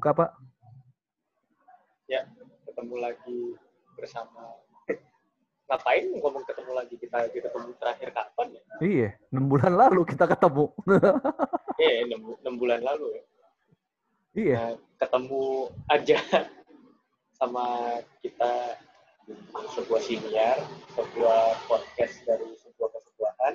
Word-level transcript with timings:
Buka, 0.00 0.16
Pak. 0.16 0.32
Ya, 2.08 2.24
ketemu 2.64 3.04
lagi 3.04 3.52
bersama. 4.00 4.56
Ngapain 5.68 6.08
ngomong 6.16 6.40
ketemu 6.48 6.72
lagi? 6.72 6.96
Kita 6.96 7.28
ketemu 7.28 7.76
terakhir 7.76 8.08
kapan 8.16 8.56
ya? 8.56 8.62
Iya, 8.80 9.08
enam 9.28 9.52
bulan 9.52 9.76
lalu 9.76 10.08
kita 10.08 10.24
ketemu. 10.24 10.72
Iya, 11.80 12.08
enam, 12.08 12.56
bulan 12.56 12.80
lalu 12.80 13.12
ya. 13.12 13.24
iya. 14.36 14.56
Nah, 14.56 14.72
ketemu 15.00 15.68
aja 15.88 16.20
sama 17.40 17.64
kita 18.24 18.52
sebuah 19.76 20.00
siniar, 20.00 20.60
sebuah 20.96 21.60
podcast 21.68 22.24
dari 22.24 22.48
sebuah 22.56 22.88
kesebelahan. 22.88 23.54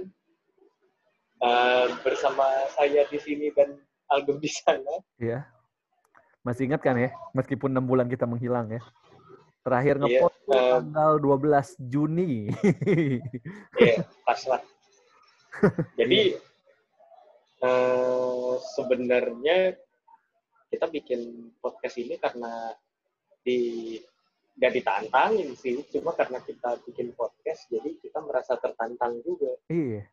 Eh, 1.41 1.85
bersama 2.05 2.69
saya 2.77 3.01
di 3.09 3.17
sini 3.17 3.49
dan 3.53 3.81
Aldo 4.13 4.37
di 4.37 4.49
sana. 4.49 4.93
Iya. 5.17 5.54
Masih 6.45 6.69
ingat 6.69 6.85
kan 6.85 6.93
ya? 6.93 7.09
Meskipun 7.33 7.73
enam 7.73 7.89
bulan 7.89 8.05
kita 8.05 8.29
menghilang 8.29 8.69
ya. 8.69 8.81
Terakhir 9.65 9.97
Iya, 9.97 10.21
ngepost 10.21 10.37
tuh 10.45 10.53
eh, 10.53 10.71
tanggal 10.77 11.11
12 11.17 11.89
Juni. 11.89 12.31
Iya, 13.81 14.05
pas 14.21 14.41
lah. 14.45 14.61
Jadi 15.97 16.37
eh, 17.65 18.53
sebenarnya 18.77 19.73
kita 20.69 20.85
bikin 20.93 21.49
podcast 21.57 21.97
ini 21.97 22.21
karena 22.21 22.77
di 23.41 23.97
nggak 24.55 24.71
ditantangin 24.71 25.49
sih, 25.57 25.81
cuma 25.91 26.13
karena 26.13 26.39
kita 26.45 26.79
bikin 26.87 27.11
podcast, 27.17 27.67
jadi 27.67 27.91
kita 27.99 28.23
merasa 28.23 28.55
tertantang 28.55 29.19
juga 29.19 29.51
iya. 29.67 30.07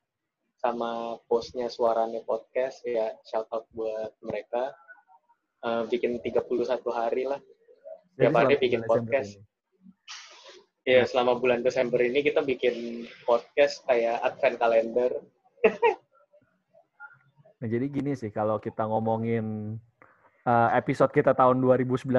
sama 0.58 1.14
postnya 1.30 1.70
suaranya 1.70 2.26
podcast 2.26 2.82
ya 2.82 3.14
shout 3.22 3.46
out 3.54 3.70
buat 3.70 4.10
mereka 4.18 4.74
Eh, 5.62 5.82
bikin 5.86 6.18
31 6.18 6.42
hari 6.90 7.22
lah 7.22 7.38
Tiap 8.18 8.34
hari 8.34 8.58
bikin 8.58 8.82
podcast. 8.82 9.38
ya 10.82 11.06
selama 11.06 11.38
bulan 11.38 11.62
Desember 11.62 12.02
ini 12.02 12.18
kita 12.18 12.42
bikin 12.42 13.06
podcast 13.22 13.86
kayak 13.86 14.18
advent 14.26 14.58
calendar 14.58 15.10
Nah, 17.62 17.70
jadi 17.70 17.86
gini 17.86 18.18
sih 18.18 18.34
kalau 18.34 18.58
kita 18.58 18.82
ngomongin 18.82 19.78
uh, 20.42 20.68
episode 20.74 21.14
kita 21.14 21.30
tahun 21.30 21.62
2019 21.62 22.10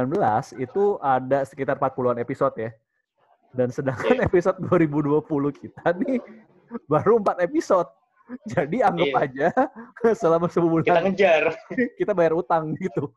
itu 0.55 0.83
ada 1.03 1.43
sekitar 1.43 1.75
40-an 1.75 2.23
episode 2.23 2.55
ya. 2.55 2.71
Dan 3.51 3.67
sedangkan 3.67 4.23
Iya. 4.23 4.25
episode 4.31 4.55
2020 4.63 5.19
kita 5.59 5.83
nih 5.99 6.23
baru 6.87 7.19
4 7.19 7.43
episode. 7.43 7.91
Jadi 8.53 8.77
anggap 8.79 9.07
Iya. 9.09 9.19
aja 9.19 9.47
selama 10.21 10.47
kita 10.47 10.55
sebulan 10.55 11.01
ngejar 11.05 11.43
kita 11.99 12.11
bayar 12.11 12.33
utang 12.33 12.71
gitu. 12.77 13.11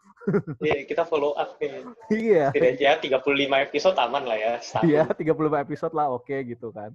Iya, 0.58 0.82
kita 0.84 1.06
follow 1.06 1.38
up 1.38 1.54
nih 1.56 1.86
Iya. 2.10 2.44
setidaknya 2.50 2.92
35 3.22 3.66
episode 3.70 3.96
aman 3.96 4.22
lah 4.26 4.36
ya 4.36 4.52
setahun. 4.58 4.84
Iya, 4.84 5.02
35 5.08 5.62
episode 5.62 5.94
lah 5.94 6.10
oke 6.10 6.34
gitu 6.42 6.74
kan. 6.74 6.90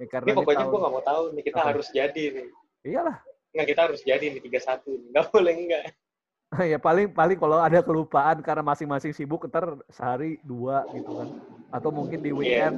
Ya, 0.00 0.06
karena 0.08 0.32
Ini 0.32 0.36
pokoknya 0.40 0.64
gue 0.64 0.78
nggak 0.80 0.92
mau 0.92 1.04
tahu 1.04 1.22
nih 1.36 1.42
kita 1.44 1.60
Apa? 1.60 1.68
harus 1.76 1.86
jadi 1.92 2.24
nih. 2.32 2.48
Iyalah. 2.82 3.16
Nggak 3.52 3.66
kita 3.68 3.80
harus 3.84 4.00
jadi 4.02 4.24
nih 4.32 4.40
31 4.40 4.80
nih. 4.88 5.08
Nggak 5.12 5.26
boleh 5.28 5.52
enggak. 5.54 5.84
ya 6.68 6.76
paling 6.76 7.08
paling 7.08 7.38
kalau 7.40 7.56
ada 7.56 7.80
kelupaan 7.80 8.44
karena 8.44 8.60
masing-masing 8.60 9.16
sibuk 9.16 9.48
ntar 9.48 9.72
sehari 9.88 10.36
dua 10.44 10.84
gitu 10.92 11.08
kan 11.16 11.28
atau 11.72 11.88
mungkin 11.88 12.20
di 12.20 12.28
Iya. 12.28 12.36
weekend 12.36 12.76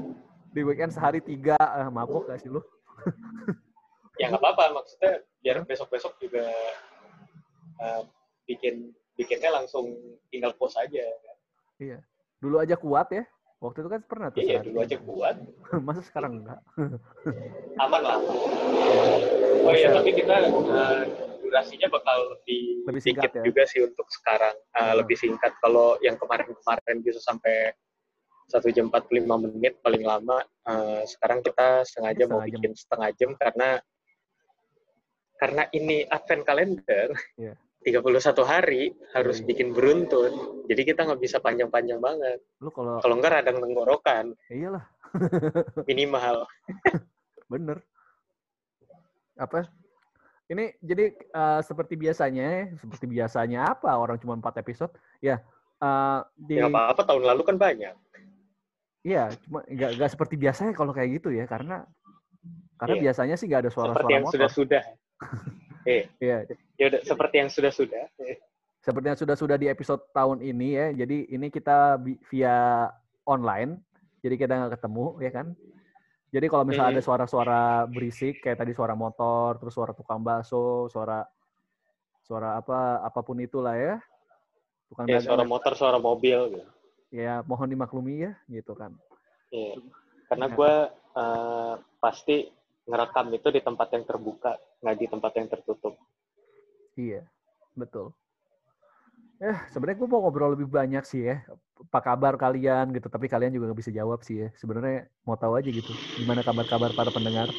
di 0.55 0.63
weekend 0.63 0.95
sehari 0.95 1.19
tiga 1.19 1.59
eh, 1.59 1.91
mabuk 1.91 2.31
gak 2.31 2.39
sih 2.39 2.47
lu 2.47 2.63
Ya 4.15 4.29
nggak 4.29 4.39
apa-apa 4.39 4.65
maksudnya 4.75 5.13
biar 5.39 5.63
besok-besok 5.63 6.15
juga 6.19 6.47
eh, 7.77 8.03
bikin 8.45 8.91
bikinnya 9.15 9.51
langsung 9.53 9.95
tinggal 10.29 10.55
post 10.55 10.75
aja. 10.77 11.03
iya 11.77 11.99
dulu 12.39 12.59
aja 12.59 12.75
kuat 12.75 13.11
ya 13.11 13.25
waktu 13.57 13.81
itu 13.81 13.89
kan 13.89 14.01
pernah 14.05 14.29
tuh 14.29 14.39
Iya, 14.39 14.59
dulu 14.61 14.79
aja 14.79 14.97
kuat. 15.01 15.37
masa 15.87 16.01
sekarang 16.01 16.39
enggak 16.39 16.61
Aman 17.83 18.03
lah. 18.03 18.19
Oh 19.61 19.73
iya, 19.73 19.91
tapi 19.91 20.13
kita 20.13 20.35
eh, 20.47 21.03
durasinya 21.41 21.89
bakal 21.89 22.17
lebih, 22.33 22.85
Lebih 22.87 23.03
singkat 23.03 23.23
dikit 23.25 23.35
ya? 23.35 23.45
juga 23.45 23.63
sih 23.65 23.81
untuk 23.83 24.07
sekarang. 24.13 24.55
Eh, 24.55 24.83
Hmm. 24.85 24.97
Lebih 25.01 25.17
singkat. 25.17 25.53
Kalau 25.59 25.99
yang 26.01 26.15
kemarin-kemarin 26.15 26.97
bisa 27.01 27.19
sampai 27.19 27.73
satu 28.47 28.69
jam 28.69 28.87
45 28.87 29.11
menit 29.41 29.75
paling 29.81 30.03
lama. 30.03 30.39
Eh, 30.65 31.03
sekarang 31.09 31.41
kita 31.41 31.83
sengaja 31.85 32.25
mau 32.25 32.39
Setengah 32.39 32.47
jam. 32.47 32.55
bikin 32.55 32.73
setengah 32.75 33.11
jam 33.15 33.31
karena 33.35 33.69
karena 35.45 35.63
ini 35.71 36.09
advent 36.09 36.43
kalender. 36.43 37.13
Iya. 37.37 37.53
31 37.85 38.01
hari 38.43 38.97
harus 39.13 39.39
Iya. 39.39 39.47
bikin 39.47 39.77
beruntun. 39.77 40.33
Jadi 40.65 40.83
kita 40.89 41.05
nggak 41.05 41.21
bisa 41.21 41.37
panjang-panjang 41.37 42.01
banget. 42.01 42.41
lu 42.57 42.73
kalau 42.73 42.97
Kalau 42.99 43.21
nggak 43.21 43.33
radang 43.37 43.61
tenggorokan 43.61 44.33
iyalah 44.49 44.89
minimal. 45.89 46.49
bener 47.53 47.85
apa 49.37 49.69
ini 50.47 50.73
jadi 50.81 51.13
eh, 51.13 51.61
seperti 51.61 51.93
biasanya 51.95 52.45
ya, 52.45 52.63
seperti 52.79 53.05
biasanya 53.05 53.77
apa 53.77 53.93
orang 53.93 54.17
cuma 54.17 54.33
empat 54.33 54.65
episode 54.65 54.97
ya 55.21 55.45
eh, 55.79 56.21
di 56.41 56.57
Ya 56.57 56.65
nggak 56.65 56.73
apa-apa 56.73 57.03
tahun 57.05 57.25
lalu 57.29 57.43
kan 57.45 57.57
banyak. 57.61 57.93
Iya, 59.05 59.29
cuma 59.45 59.61
nggak 59.69 60.01
nggak 60.01 60.11
seperti 60.11 60.41
biasanya 60.41 60.73
kalau 60.73 60.97
kayak 60.97 61.21
gitu 61.21 61.29
ya, 61.29 61.45
karena 61.45 61.85
karena 62.81 62.95
Iya. 62.97 63.03
biasanya 63.05 63.37
sih 63.37 63.45
nggak 63.45 63.61
ada 63.61 63.69
Seperti 63.69 63.93
suara-suara 63.93 64.09
yang 64.09 64.25
motor. 64.25 64.33
sudah-sudah. 64.41 64.85
Eh, 65.85 66.09
Iya, 66.17 66.49
ya 66.81 66.85
udah 66.89 67.01
seperti 67.05 67.35
yang 67.45 67.51
sudah-sudah. 67.53 68.05
Seperti 68.81 69.07
yang 69.09 69.21
sudah-sudah 69.21 69.57
di 69.61 69.69
episode 69.69 70.01
tahun 70.17 70.41
ini 70.41 70.69
ya. 70.77 70.87
Jadi 71.05 71.29
ini 71.29 71.53
kita 71.53 72.01
via 72.33 72.89
online, 73.25 73.81
jadi 74.25 74.35
kita 74.37 74.53
nggak 74.65 74.81
ketemu 74.81 75.07
ya 75.21 75.31
kan. 75.33 75.47
Jadi 76.35 76.47
kalau 76.51 76.65
misalnya 76.67 76.99
ada 76.99 77.03
suara-suara 77.05 77.85
berisik 77.87 78.43
kayak 78.43 78.59
tadi 78.59 78.73
suara 78.75 78.97
motor, 78.97 79.61
terus 79.61 79.77
suara 79.77 79.93
tukang 79.93 80.19
bakso, 80.19 80.89
suara 80.89 81.23
suara 82.25 82.57
apa 82.59 83.05
apa 83.05 83.21
pun 83.21 83.37
itulah 83.39 83.77
ya. 83.77 84.01
Tukang 84.89 85.07
Ya, 85.07 85.21
suara 85.21 85.45
motor, 85.45 85.73
suara 85.77 86.01
mobil 86.01 86.59
gitu. 86.59 86.69
ya 87.15 87.45
mohon 87.47 87.71
dimaklumi 87.71 88.27
ya 88.27 88.33
gitu 88.51 88.75
kan. 88.75 88.91
Iya. 89.53 89.79
Karena 90.27 90.47
Ya. 90.51 90.55
gue 90.57 90.75
eh, 91.15 91.75
pasti 92.03 92.37
ngerekam 92.85 93.27
itu 93.33 93.49
di 93.49 93.61
tempat 93.65 93.89
yang 93.97 94.05
terbuka, 94.05 94.53
nggak 94.85 94.97
di 95.01 95.07
tempat 95.09 95.33
yang 95.41 95.49
tertutup. 95.49 95.95
Iya, 96.95 97.25
betul. 97.75 98.13
Eh, 99.43 99.59
sebenarnya 99.75 99.99
gue 99.99 100.09
mau 100.09 100.23
ngobrol 100.23 100.55
lebih 100.55 100.71
banyak 100.71 101.03
sih 101.05 101.27
ya. 101.27 101.43
Apa 101.91 102.01
kabar 102.01 102.39
kalian 102.39 102.95
gitu, 102.95 103.11
tapi 103.11 103.27
kalian 103.27 103.51
juga 103.51 103.73
nggak 103.73 103.81
bisa 103.83 103.93
jawab 103.93 104.23
sih 104.23 104.47
ya. 104.47 104.49
Sebenarnya 104.57 105.11
mau 105.27 105.35
tahu 105.35 105.59
aja 105.59 105.69
gitu, 105.69 105.93
gimana 106.15 106.47
kabar-kabar 106.47 106.95
para 106.95 107.11
pendengar. 107.11 107.51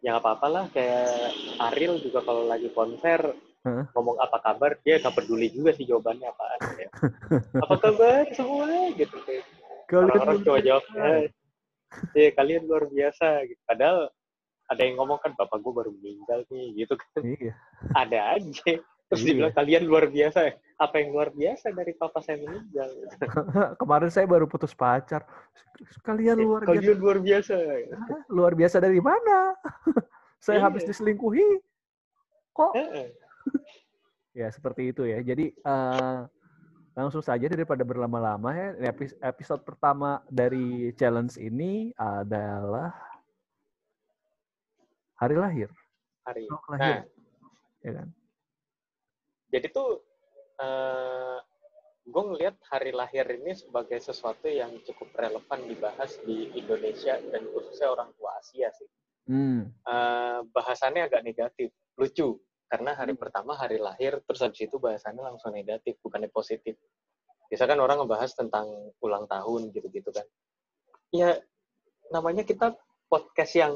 Ya 0.00 0.14
nggak 0.14 0.24
apa-apa 0.24 0.46
lah, 0.48 0.64
kayak 0.72 1.34
Ariel 1.58 2.00
juga 2.00 2.22
kalau 2.24 2.46
lagi 2.48 2.70
konser, 2.72 3.34
Heeh. 3.66 3.84
ngomong 3.92 4.16
apa 4.22 4.38
kabar, 4.40 4.78
dia 4.80 5.02
nggak 5.02 5.14
peduli 5.14 5.52
juga 5.52 5.74
sih 5.76 5.84
jawabannya 5.84 6.26
apaan. 6.32 6.60
Kayak, 6.64 6.90
apa 7.66 7.74
kabar 7.82 8.24
semua? 8.32 8.66
Gitu. 8.94 9.16
kayak. 9.26 9.44
Orang-orang 9.88 10.38
cuma 10.44 10.58
jawab, 10.62 10.84
"Eh, 10.96 11.22
eh, 12.14 12.30
kalian 12.32 12.64
luar 12.64 12.86
biasa. 12.86 13.44
Gitu. 13.44 13.60
Padahal 13.64 14.08
ada 14.68 14.82
yang 14.82 15.00
ngomong 15.00 15.18
kan, 15.18 15.32
bapak 15.32 15.58
gue 15.58 15.72
baru 15.72 15.90
meninggal 15.90 16.44
nih, 16.48 16.84
gitu 16.84 16.94
kan. 16.94 17.20
Iya, 17.24 17.52
ada 17.94 18.18
aja. 18.36 18.72
Terus 19.08 19.20
Iya. 19.24 19.28
dibilang 19.32 19.54
kalian 19.56 19.82
luar 19.88 20.04
biasa. 20.06 20.38
Apa 20.78 21.00
yang 21.00 21.10
luar 21.10 21.32
biasa 21.32 21.72
dari 21.72 21.96
papa 21.96 22.20
saya 22.20 22.38
meninggal? 22.38 22.86
kemarin 23.80 24.10
saya 24.12 24.28
baru 24.28 24.44
putus 24.44 24.76
pacar. 24.76 25.24
Kalian 26.04 26.36
Eh, 26.38 26.44
luar 26.44 26.62
biasa. 26.62 26.70
kalian 26.76 26.98
luar 27.00 27.18
biasa. 27.18 27.56
Hah? 27.96 28.20
Luar 28.28 28.52
biasa 28.52 28.76
dari 28.78 29.00
mana? 29.00 29.56
saya 30.44 30.60
Iya. 30.60 30.64
habis 30.68 30.84
diselingkuhi. 30.84 31.48
Kok? 32.52 32.72
Heeh. 32.76 33.08
Ya 34.36 34.54
seperti 34.54 34.94
itu 34.94 35.02
ya. 35.02 35.18
Jadi 35.18 35.50
eh, 35.50 36.18
langsung 36.98 37.22
saja 37.22 37.46
daripada 37.46 37.86
berlama-lama 37.86 38.50
ya. 38.50 38.90
epi- 38.90 39.14
Episode 39.22 39.62
pertama 39.62 40.18
dari 40.26 40.90
challenge 40.98 41.38
ini 41.38 41.94
adalah 41.94 42.90
hari 45.14 45.38
lahir. 45.38 45.70
Hari. 46.26 46.44
Oh, 46.50 46.58
Nah, 46.74 46.76
lahir. 46.76 47.06
Ya 47.86 47.92
kan? 48.02 48.08
jadi 49.48 49.70
tuh 49.70 50.02
eh 50.58 51.38
gue 52.04 52.22
ngelihat 52.24 52.56
hari 52.66 52.90
lahir 52.90 53.24
ini 53.30 53.54
sebagai 53.54 53.96
sesuatu 53.96 54.44
yang 54.50 54.74
cukup 54.82 55.08
relevan 55.14 55.60
dibahas 55.64 56.18
di 56.26 56.50
Indonesia 56.52 57.16
dan 57.30 57.46
khususnya 57.46 57.94
orang 57.94 58.10
tua 58.18 58.34
Asia 58.42 58.68
sih. 58.74 58.88
Hmm. 59.30 59.70
Eh, 59.86 60.40
bahasannya 60.50 61.06
agak 61.06 61.22
negatif, 61.22 61.70
lucu. 61.94 62.40
Karena 62.68 62.92
hari 62.92 63.16
Hmm. 63.16 63.20
pertama 63.20 63.56
hari 63.56 63.80
lahir, 63.80 64.20
terus 64.22 64.44
habis 64.44 64.60
itu 64.60 64.76
bahasannya 64.76 65.24
langsung 65.24 65.50
negatif, 65.50 65.96
bukannya 66.04 66.28
positif. 66.28 66.76
Biasa 67.48 67.64
kan 67.64 67.80
orang 67.80 68.04
ngebahas 68.04 68.30
tentang 68.36 68.68
ulang 69.00 69.24
tahun 69.24 69.72
gitu-gitu 69.72 70.12
kan. 70.12 70.28
Ya, 71.08 71.40
namanya 72.12 72.44
kita 72.44 72.76
podcast 73.08 73.56
yang 73.56 73.72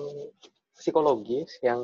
psikologis, 0.76 1.56
yang 1.64 1.80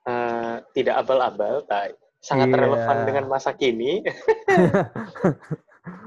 eh, 0.00 0.56
tidak 0.72 1.04
abal-abal, 1.04 1.60
tak. 1.66 1.98
sangat 2.20 2.52
Iya. 2.52 2.56
relevan 2.68 2.98
dengan 3.08 3.24
masa 3.28 3.52
kini. 3.56 4.04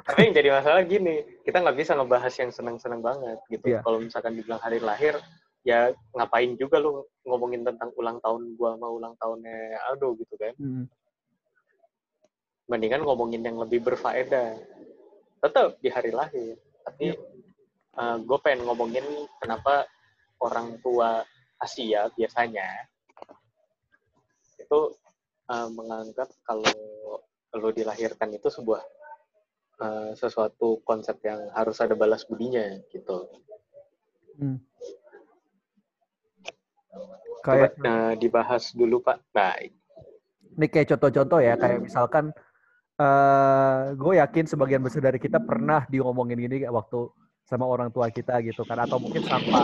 Tapi 0.06 0.20
yang 0.30 0.34
jadi 0.36 0.50
masalah 0.54 0.86
gini, 0.86 1.26
kita 1.42 1.58
nggak 1.58 1.74
bisa 1.74 1.98
ngebahas 1.98 2.30
yang 2.38 2.54
seneng-seneng 2.54 3.02
banget 3.02 3.42
gitu. 3.50 3.74
Iya. 3.74 3.82
Kalau 3.82 3.98
misalkan 3.98 4.38
dibilang 4.38 4.62
hari 4.62 4.78
lahir, 4.78 5.18
ya 5.64 5.96
ngapain 6.12 6.60
juga 6.60 6.80
lu 6.84 7.08
ngomongin 7.24 7.64
tentang 7.64 7.90
ulang 7.96 8.20
tahun 8.20 8.60
gua 8.60 8.76
sama 8.76 8.88
ulang 8.92 9.14
tahunnya 9.16 9.58
Aldo 9.92 10.20
gitu 10.20 10.36
kan. 10.36 10.54
Hmm. 10.60 10.86
Mendingan 12.68 13.04
ngomongin 13.04 13.44
yang 13.44 13.60
lebih 13.60 13.84
berfaedah. 13.84 14.60
Tetap 15.44 15.80
di 15.84 15.90
hari 15.92 16.12
lahir. 16.16 16.56
Tapi 16.84 17.16
gue 18.00 18.38
pengen 18.42 18.66
ngomongin 18.66 19.06
kenapa 19.38 19.86
orang 20.42 20.82
tua 20.82 21.22
Asia 21.62 22.10
biasanya 22.18 22.68
itu 24.60 24.80
eh, 25.52 25.70
menganggap 25.70 26.30
kalau 26.44 26.74
lo 27.54 27.70
dilahirkan 27.70 28.34
itu 28.34 28.50
sebuah 28.50 28.82
eh, 29.80 30.12
sesuatu 30.18 30.82
konsep 30.82 31.22
yang 31.24 31.54
harus 31.54 31.78
ada 31.80 31.94
balas 31.94 32.26
budinya 32.26 32.66
gitu. 32.90 33.30
Hmm. 34.40 34.58
Coba 36.94 37.16
Kayak 37.44 37.72
eh, 37.82 38.14
dibahas 38.22 38.72
dulu 38.72 39.04
Pak. 39.04 39.18
Nah, 39.36 39.58
ini 40.54 40.66
kayak 40.70 40.96
contoh-contoh 40.96 41.44
ya, 41.44 41.60
kayak 41.60 41.84
misalkan 41.84 42.32
eh 42.94 43.80
gue 43.98 44.14
yakin 44.22 44.46
sebagian 44.46 44.86
besar 44.86 45.02
dari 45.02 45.18
kita 45.18 45.42
pernah 45.42 45.84
diomongin 45.90 46.38
gini 46.38 46.62
kayak 46.62 46.72
waktu 46.72 47.10
sama 47.44 47.66
orang 47.66 47.90
tua 47.90 48.08
kita 48.14 48.38
gitu 48.46 48.64
kan, 48.64 48.80
atau 48.86 49.02
mungkin 49.02 49.26
sama 49.26 49.60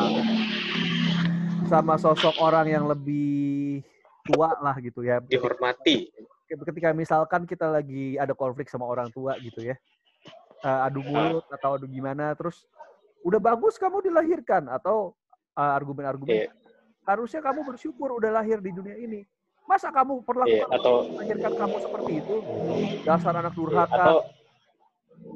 sama 1.69 1.95
sosok 2.01 2.41
orang 2.41 2.67
yang 2.67 2.89
lebih 2.89 3.85
tua 4.25 4.57
lah 4.59 4.75
gitu 4.81 5.05
ya. 5.05 5.21
dihormati. 5.21 6.09
Ketika 6.49 6.89
misalkan 6.97 7.45
kita 7.45 7.69
lagi 7.69 8.17
ada 8.17 8.33
konflik 8.33 8.65
sama 8.67 8.89
orang 8.89 9.13
tua 9.13 9.37
gitu 9.37 9.61
ya, 9.61 9.77
eh, 10.65 10.79
adu 10.89 11.05
mulut 11.05 11.45
atau 11.53 11.77
adu 11.77 11.85
gimana, 11.85 12.33
terus 12.33 12.65
udah 13.23 13.37
bagus 13.37 13.77
kamu 13.77 14.03
dilahirkan 14.09 14.67
atau 14.67 15.13
argumen-argumen 15.53 16.49
Iya. 16.49 16.58
Harusnya 17.09 17.41
kamu 17.41 17.65
bersyukur 17.65 18.21
udah 18.21 18.29
lahir 18.29 18.61
di 18.61 18.69
dunia 18.69 18.93
ini. 18.93 19.25
Masa 19.65 19.93
kamu 19.93 20.25
perlakukan 20.25 20.69
atau 20.73 21.05
melahirkan 21.13 21.53
kamu 21.53 21.75
seperti 21.81 22.11
itu? 22.21 22.35
Dasar 23.05 23.33
anak 23.37 23.53
durhaka. 23.53 23.93
atau 23.93 24.17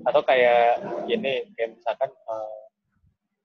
atau 0.07 0.21
kayak 0.23 0.79
gini 1.05 1.43
kayak 1.53 1.75
misalkan 1.75 2.09
eh, 2.09 2.61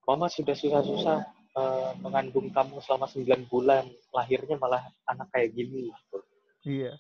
mama 0.06 0.26
sudah 0.32 0.56
susah-susah 0.56 1.19
eh, 1.56 1.90
mengandung 2.00 2.48
kamu 2.48 2.80
selama 2.80 3.10
9 3.10 3.50
bulan 3.52 3.84
lahirnya 4.14 4.56
malah 4.56 4.84
anak 5.08 5.28
kayak 5.32 5.52
gini 5.52 5.92
gitu. 5.92 6.19
Iya. 6.64 6.92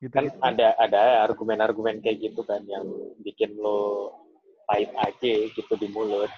Gitu, 0.00 0.14
kan 0.16 0.32
gitu. 0.32 0.40
ada 0.40 0.72
ada 0.80 1.02
argumen-argumen 1.28 2.00
kayak 2.00 2.32
gitu 2.32 2.40
kan 2.48 2.64
yang 2.64 2.88
bikin 3.20 3.54
lo 3.60 4.16
pahit 4.64 4.90
aja 4.96 5.34
gitu 5.52 5.72
di 5.76 5.92
mulut 5.92 6.32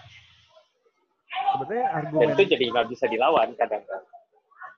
Sebenarnya 1.53 1.87
dan 1.87 1.97
argumen 2.07 2.29
itu 2.33 2.45
jadi 2.49 2.65
nggak 2.73 2.87
bisa 2.93 3.05
dilawan 3.09 3.49
kadang 3.57 3.83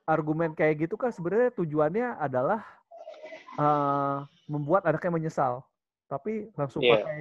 argumen 0.04 0.50
kayak 0.52 0.84
gitu 0.84 1.00
kan 1.00 1.08
sebenarnya 1.10 1.48
tujuannya 1.56 2.20
adalah 2.20 2.60
eh, 3.56 4.16
membuat 4.50 4.84
anaknya 4.84 5.12
menyesal. 5.14 5.64
Tapi 6.10 6.52
langsung 6.58 6.84
Iya. 6.84 7.00
pakai 7.00 7.18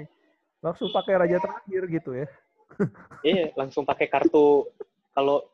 langsung 0.63 0.89
pakai 0.91 1.13
raja 1.19 1.37
terakhir 1.39 1.81
gitu 1.91 2.11
ya. 2.17 2.27
iya 3.23 3.51
langsung 3.55 3.85
pakai 3.85 4.09
kartu 4.09 4.67
kalau 5.13 5.45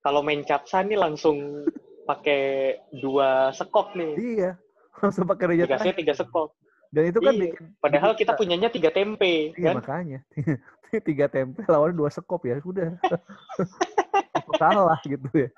kalau 0.00 0.20
main 0.22 0.40
capsa 0.46 0.80
nih 0.80 0.96
langsung 0.96 1.66
pakai 2.06 2.78
dua 3.02 3.50
sekop 3.52 3.92
nih 3.98 4.14
Iya. 4.18 4.50
Langsung 5.02 5.24
pakai 5.26 5.44
raja 5.56 5.64
dikasih 5.66 5.92
terakhir. 5.92 5.98
tiga 5.98 6.14
sekop 6.14 6.54
Dan 6.92 7.08
itu 7.08 7.18
kan 7.18 7.32
Iya. 7.32 7.42
bikin 7.56 7.64
padahal 7.80 8.10
bikin 8.12 8.20
kita 8.20 8.32
punyanya 8.36 8.68
tiga 8.68 8.90
tempe 8.92 9.56
Iya 9.56 9.72
kan 9.72 9.76
makanya. 9.80 10.20
Tiga 11.08 11.24
tempe 11.24 11.64
lawannya 11.64 11.96
dua 11.96 12.12
sekop 12.12 12.44
ya. 12.44 12.60
Udah. 12.60 12.92
Kalah 14.60 15.00
gitu 15.02 15.24
ya. 15.32 15.48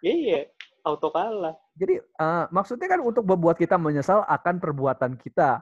iya 0.00 0.48
auto 0.80 1.12
kalah 1.12 1.56
Jadi 1.76 2.00
eh, 2.00 2.44
maksudnya 2.48 2.88
kan 2.88 3.04
untuk 3.04 3.28
membuat 3.28 3.60
kita 3.60 3.76
menyesal 3.76 4.24
akan 4.24 4.56
perbuatan 4.56 5.20
kita. 5.20 5.60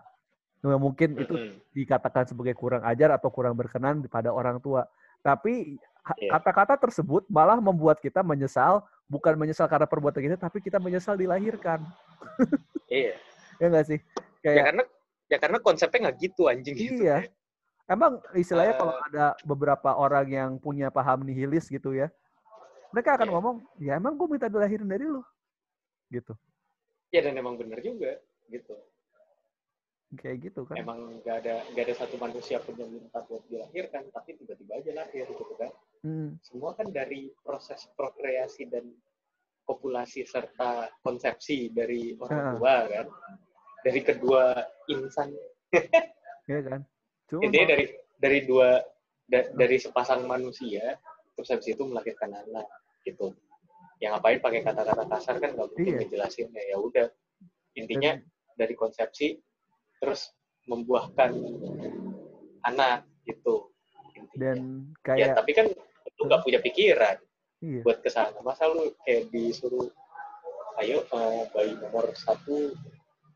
Yang 0.62 0.80
mungkin 0.80 1.10
itu 1.18 1.34
Mm-mm. 1.34 1.58
dikatakan 1.74 2.24
sebagai 2.24 2.54
kurang 2.54 2.86
ajar 2.86 3.12
atau 3.12 3.28
kurang 3.28 3.58
berkenan 3.58 4.00
pada 4.06 4.30
orang 4.30 4.62
tua. 4.62 4.86
Tapi 5.20 5.76
Iya. 6.20 6.36
kata-kata 6.36 6.76
tersebut 6.76 7.24
malah 7.32 7.56
membuat 7.56 7.96
kita 7.96 8.20
menyesal, 8.20 8.84
bukan 9.08 9.40
menyesal 9.40 9.64
karena 9.64 9.88
perbuatan 9.88 10.20
kita, 10.20 10.36
tapi 10.36 10.60
kita 10.60 10.76
menyesal 10.76 11.16
dilahirkan. 11.16 11.80
iya 12.92 13.16
Ya 13.56 13.66
nggak 13.72 13.88
sih? 13.88 13.98
Ya 14.44 14.52
Kayak 14.52 14.64
karena 14.68 14.82
ya 15.24 15.36
karena 15.40 15.58
konsepnya 15.58 15.98
nggak 16.04 16.18
gitu 16.20 16.42
anjing 16.46 16.76
gitu 16.76 17.00
iya. 17.00 17.24
Emang 17.84 18.16
istilahnya 18.32 18.76
Eh. 18.76 18.78
kalau 18.78 18.94
ada 18.98 19.26
beberapa 19.42 19.90
orang 19.92 20.26
yang 20.26 20.50
punya 20.56 20.88
paham 20.88 21.20
nihilis 21.20 21.68
gitu 21.68 21.92
ya, 21.92 22.08
mereka 22.90 23.16
akan 23.16 23.28
Iya. 23.28 23.34
ngomong, 23.36 23.56
ya 23.76 23.92
emang 23.96 24.16
gue 24.16 24.24
minta 24.26 24.48
dilahirin 24.48 24.88
dari 24.88 25.04
lu. 25.04 25.20
Gitu. 26.08 26.32
ya 27.10 27.22
dan 27.22 27.34
emang 27.34 27.54
bener 27.54 27.78
juga 27.78 28.10
gitu 28.48 28.74
Kayak 30.14 30.36
gitu 30.46 30.60
kan. 30.64 30.76
emang 30.76 30.98
nggak 31.22 31.36
ada 31.42 31.54
nggak 31.70 31.84
ada 31.86 31.94
satu 31.94 32.18
manusia 32.18 32.58
pun 32.58 32.74
yang 32.74 32.90
minta 32.90 33.22
buat 33.22 33.42
dilahirkan 33.46 34.10
tapi 34.10 34.34
tiba-tiba 34.34 34.78
aja 34.78 34.90
lahir 34.94 35.26
gitu 35.26 35.54
kan 35.54 35.70
Hmm. 36.02 36.34
semua 36.42 36.74
kan 36.74 36.90
dari 36.90 37.30
proses 37.40 37.86
prokreasi 37.94 38.66
dan 38.66 38.90
kopulasi 39.62 40.22
serta 40.22 40.90
konsepsi 41.00 41.70
dari 41.70 42.14
orang 42.14 42.58
tua 42.58 42.74
kan 42.86 43.06
dari 43.84 44.00
kedua 44.00 44.56
insan 44.88 45.30
Iya 46.44 46.60
kan? 46.60 46.80
Cuma 47.28 47.40
intinya 47.44 47.76
dari 47.76 47.84
dari 48.20 48.38
dua 48.44 48.78
da- 49.26 49.50
dari 49.52 49.76
sepasang 49.76 50.24
manusia 50.24 50.96
terus 51.34 51.48
habis 51.50 51.72
itu 51.72 51.82
melahirkan 51.82 52.30
anak 52.30 52.68
gitu 53.02 53.34
yang 53.98 54.14
ngapain 54.14 54.38
pakai 54.38 54.60
kata-kata 54.62 55.04
kasar 55.08 55.36
kan 55.40 55.50
nggak 55.56 55.68
mungkin 55.72 55.92
Iya. 55.94 55.98
ngejelasinnya 56.04 56.62
ya 56.68 56.76
udah 56.78 57.06
intinya 57.74 58.12
dari 58.54 58.74
konsepsi 58.78 59.40
terus 59.98 60.30
membuahkan 60.70 61.32
anak 62.64 63.04
gitu 63.26 63.72
intinya. 64.14 64.52
dan 64.54 64.58
ya 65.18 65.32
kayak 65.32 65.36
tapi 65.42 65.50
kan 65.56 65.66
lu 66.14 66.22
nggak 66.28 66.42
punya 66.44 66.60
pikiran 66.62 67.16
iya. 67.64 67.80
buat 67.82 67.98
ke 68.04 68.10
sana 68.12 68.38
masa 68.44 68.70
lu 68.70 68.94
kayak 69.02 69.32
disuruh 69.32 69.90
ayo 70.78 71.02
eh, 71.02 71.42
bayi 71.50 71.72
nomor 71.80 72.12
satu 72.14 72.74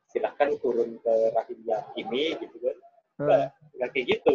silahkan 0.09 0.51
turun 0.61 0.97
ke 1.01 1.15
rahim 1.37 1.59
yang 1.69 1.85
ini 1.95 2.37
gitu 2.41 2.57
kan. 2.61 2.77
Eh, 3.19 3.25
nggak 3.25 3.47
nggak 3.77 3.89
kayak 3.95 4.07
gitu. 4.19 4.35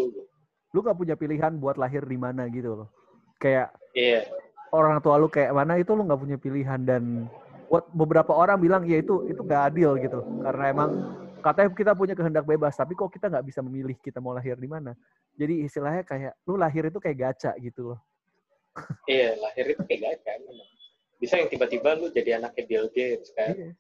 Lu 0.74 0.82
gak 0.82 0.98
punya 0.98 1.14
pilihan 1.14 1.54
buat 1.62 1.78
lahir 1.78 2.02
di 2.06 2.18
mana 2.18 2.50
gitu 2.50 2.74
loh. 2.74 2.90
Kayak 3.38 3.78
iya. 3.94 4.26
orang 4.74 4.98
tua 5.06 5.22
lu 5.22 5.30
kayak 5.30 5.54
mana 5.54 5.78
itu 5.78 5.94
lu 5.94 6.02
nggak 6.02 6.22
punya 6.22 6.38
pilihan 6.42 6.82
dan 6.82 7.30
buat 7.70 7.90
beberapa 7.94 8.34
orang 8.34 8.58
bilang 8.58 8.82
ya 8.86 9.02
itu 9.02 9.30
itu 9.30 9.42
gak 9.46 9.74
adil 9.74 9.98
gitu. 10.02 10.26
Karena 10.42 10.64
emang 10.74 10.90
katanya 11.46 11.70
kita 11.78 11.92
punya 11.94 12.14
kehendak 12.18 12.46
bebas 12.48 12.74
tapi 12.74 12.98
kok 12.98 13.12
kita 13.12 13.30
nggak 13.30 13.46
bisa 13.46 13.60
memilih 13.62 13.94
kita 14.02 14.18
mau 14.18 14.34
lahir 14.34 14.58
di 14.58 14.66
mana. 14.66 14.98
Jadi 15.38 15.66
istilahnya 15.66 16.02
kayak 16.06 16.34
lu 16.50 16.58
lahir 16.58 16.90
itu 16.90 16.98
kayak 16.98 17.18
gacha 17.18 17.54
gitu 17.62 17.94
loh. 17.94 18.00
Iya 19.06 19.38
lahir 19.38 19.78
itu 19.78 19.82
kayak 19.86 20.02
gacha 20.02 20.32
memang 20.42 20.70
bisa 21.22 21.40
yang 21.40 21.48
tiba-tiba 21.48 21.96
lu 21.96 22.10
jadi 22.10 22.42
anaknya 22.42 22.64
Bill 22.66 22.88
Gates 22.90 23.30
kan. 23.38 23.54
Iya. 23.54 23.72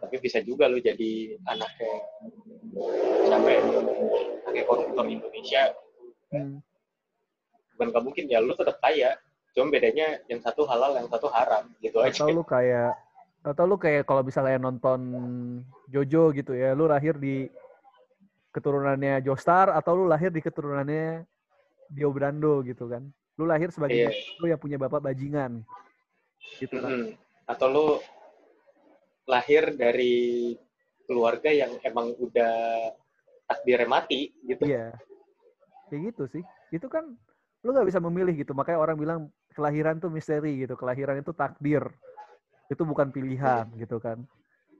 Tapi 0.00 0.16
bisa 0.18 0.38
juga 0.40 0.66
lu 0.66 0.78
jadi 0.78 1.10
anaknya 1.44 1.94
siapa 3.24 3.48
ya 3.48 3.60
anaknya 4.44 4.64
koruptor 4.64 5.06
Indonesia 5.06 5.64
Hmm. 6.30 6.62
bukan 7.74 7.90
nggak 7.90 8.04
mungkin 8.06 8.24
ya 8.30 8.38
lu 8.38 8.54
tetap 8.54 8.78
kaya 8.78 9.18
cuma 9.50 9.66
bedanya 9.66 10.22
yang 10.30 10.38
satu 10.38 10.62
halal 10.62 10.94
yang 10.94 11.10
satu 11.10 11.26
haram 11.26 11.66
gitu 11.82 11.98
aja 11.98 12.22
atau 12.22 12.30
lu 12.30 12.46
kayak 12.46 12.94
atau 13.42 13.64
lu 13.66 13.74
kayak 13.74 14.06
kalau 14.06 14.22
misalnya 14.22 14.62
nonton 14.62 15.00
Jojo 15.90 16.30
gitu 16.30 16.54
ya 16.54 16.70
lu 16.70 16.86
lahir 16.86 17.18
di 17.18 17.50
keturunannya 18.54 19.22
Joestar 19.22 19.74
atau 19.74 19.98
lu 19.98 20.06
lahir 20.06 20.30
di 20.30 20.38
keturunannya 20.38 21.26
Dio 21.90 22.14
Brando 22.14 22.62
gitu 22.62 22.86
kan 22.86 23.10
lu 23.34 23.42
lahir 23.42 23.74
sebagai 23.74 24.06
Iya. 24.06 24.10
lu 24.38 24.46
yang 24.46 24.60
punya 24.62 24.78
bapak 24.78 25.02
bajingan 25.02 25.66
gitu 26.62 26.78
kan 26.78 26.94
Mm-mm. 26.94 27.18
atau 27.50 27.66
lu 27.66 27.86
lahir 29.30 29.78
dari 29.78 30.58
keluarga 31.06 31.50
yang 31.54 31.70
emang 31.86 32.14
udah 32.18 32.54
takdirnya 33.46 33.86
mati 33.86 34.34
gitu 34.42 34.66
Iya. 34.66 34.94
Kayak 35.90 36.14
gitu 36.14 36.22
sih. 36.38 36.44
Itu 36.74 36.86
kan 36.90 37.06
lu 37.62 37.70
nggak 37.70 37.86
bisa 37.86 38.02
memilih 38.02 38.34
gitu. 38.34 38.54
Makanya 38.54 38.78
orang 38.78 38.96
bilang 38.98 39.20
kelahiran 39.54 40.02
tuh 40.02 40.10
misteri 40.10 40.66
gitu. 40.66 40.74
Kelahiran 40.74 41.22
itu 41.22 41.34
takdir. 41.34 41.82
Itu 42.70 42.86
bukan 42.86 43.10
pilihan 43.10 43.66
gitu 43.78 43.98
kan. 43.98 44.22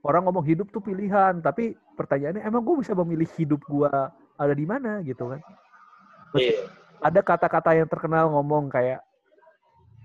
Orang 0.01 0.25
ngomong 0.25 0.41
hidup 0.47 0.73
tuh 0.73 0.81
pilihan, 0.81 1.43
tapi 1.45 1.77
pertanyaannya 1.93 2.41
emang 2.41 2.65
gue 2.65 2.81
bisa 2.81 2.97
memilih 2.97 3.29
hidup 3.37 3.61
gua 3.69 4.09
ada 4.33 4.53
di 4.57 4.65
mana 4.65 5.05
gitu 5.05 5.29
kan? 5.29 5.39
iya 6.33 6.65
Ada 7.05 7.21
kata-kata 7.21 7.77
yang 7.77 7.85
terkenal 7.85 8.33
ngomong 8.33 8.65
kayak 8.73 9.05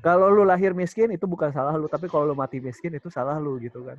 kalau 0.04 0.28
lu 0.28 0.44
lahir 0.44 0.76
miskin 0.76 1.08
itu 1.16 1.24
bukan 1.24 1.48
salah 1.48 1.72
lu, 1.72 1.88
tapi 1.88 2.12
kalau 2.12 2.28
lu 2.28 2.36
mati 2.36 2.60
miskin 2.60 2.92
itu 2.92 3.08
salah 3.08 3.40
lu 3.40 3.56
gitu 3.56 3.80
kan. 3.88 3.96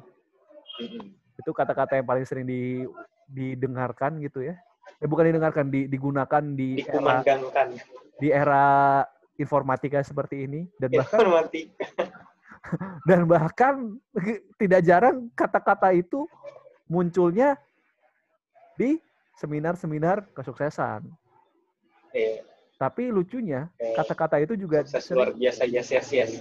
Itu 1.37 1.51
kata-kata 1.53 1.97
yang 1.97 2.07
paling 2.07 2.25
sering 2.25 2.45
di, 2.47 2.85
didengarkan 3.29 4.21
gitu 4.23 4.41
ya. 4.45 4.55
Eh, 4.97 5.05
bukan 5.05 5.29
didengarkan, 5.29 5.67
di, 5.69 5.85
digunakan 5.85 6.43
di 6.55 6.81
era, 6.87 7.21
di 8.17 8.27
era 8.31 8.67
informatika 9.37 10.01
seperti 10.01 10.49
ini 10.49 10.65
dan 10.81 10.89
bahkan 10.97 11.17
Informatika. 11.21 11.85
dan 13.07 13.19
bahkan 13.29 13.75
tidak 14.57 14.81
jarang 14.83 15.29
kata-kata 15.37 15.93
itu 15.93 16.25
munculnya 16.89 17.55
di 18.75 18.97
seminar-seminar 19.37 20.25
kesuksesan. 20.33 21.05
Iya. 22.11 22.41
Tapi 22.77 23.09
lucunya 23.09 23.69
kata-kata 23.97 24.37
itu 24.41 24.53
juga 24.53 24.85
Sukses 24.85 25.09
luar 25.09 25.33
biasa, 25.33 25.65
yes, 25.65 25.89
yes, 25.89 26.07
yes. 26.13 26.31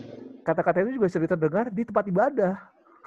kata-kata 0.45 0.85
itu 0.85 1.01
juga 1.01 1.09
sering 1.09 1.33
terdengar 1.33 1.73
di 1.73 1.83
tempat 1.85 2.05
ibadah. 2.09 2.55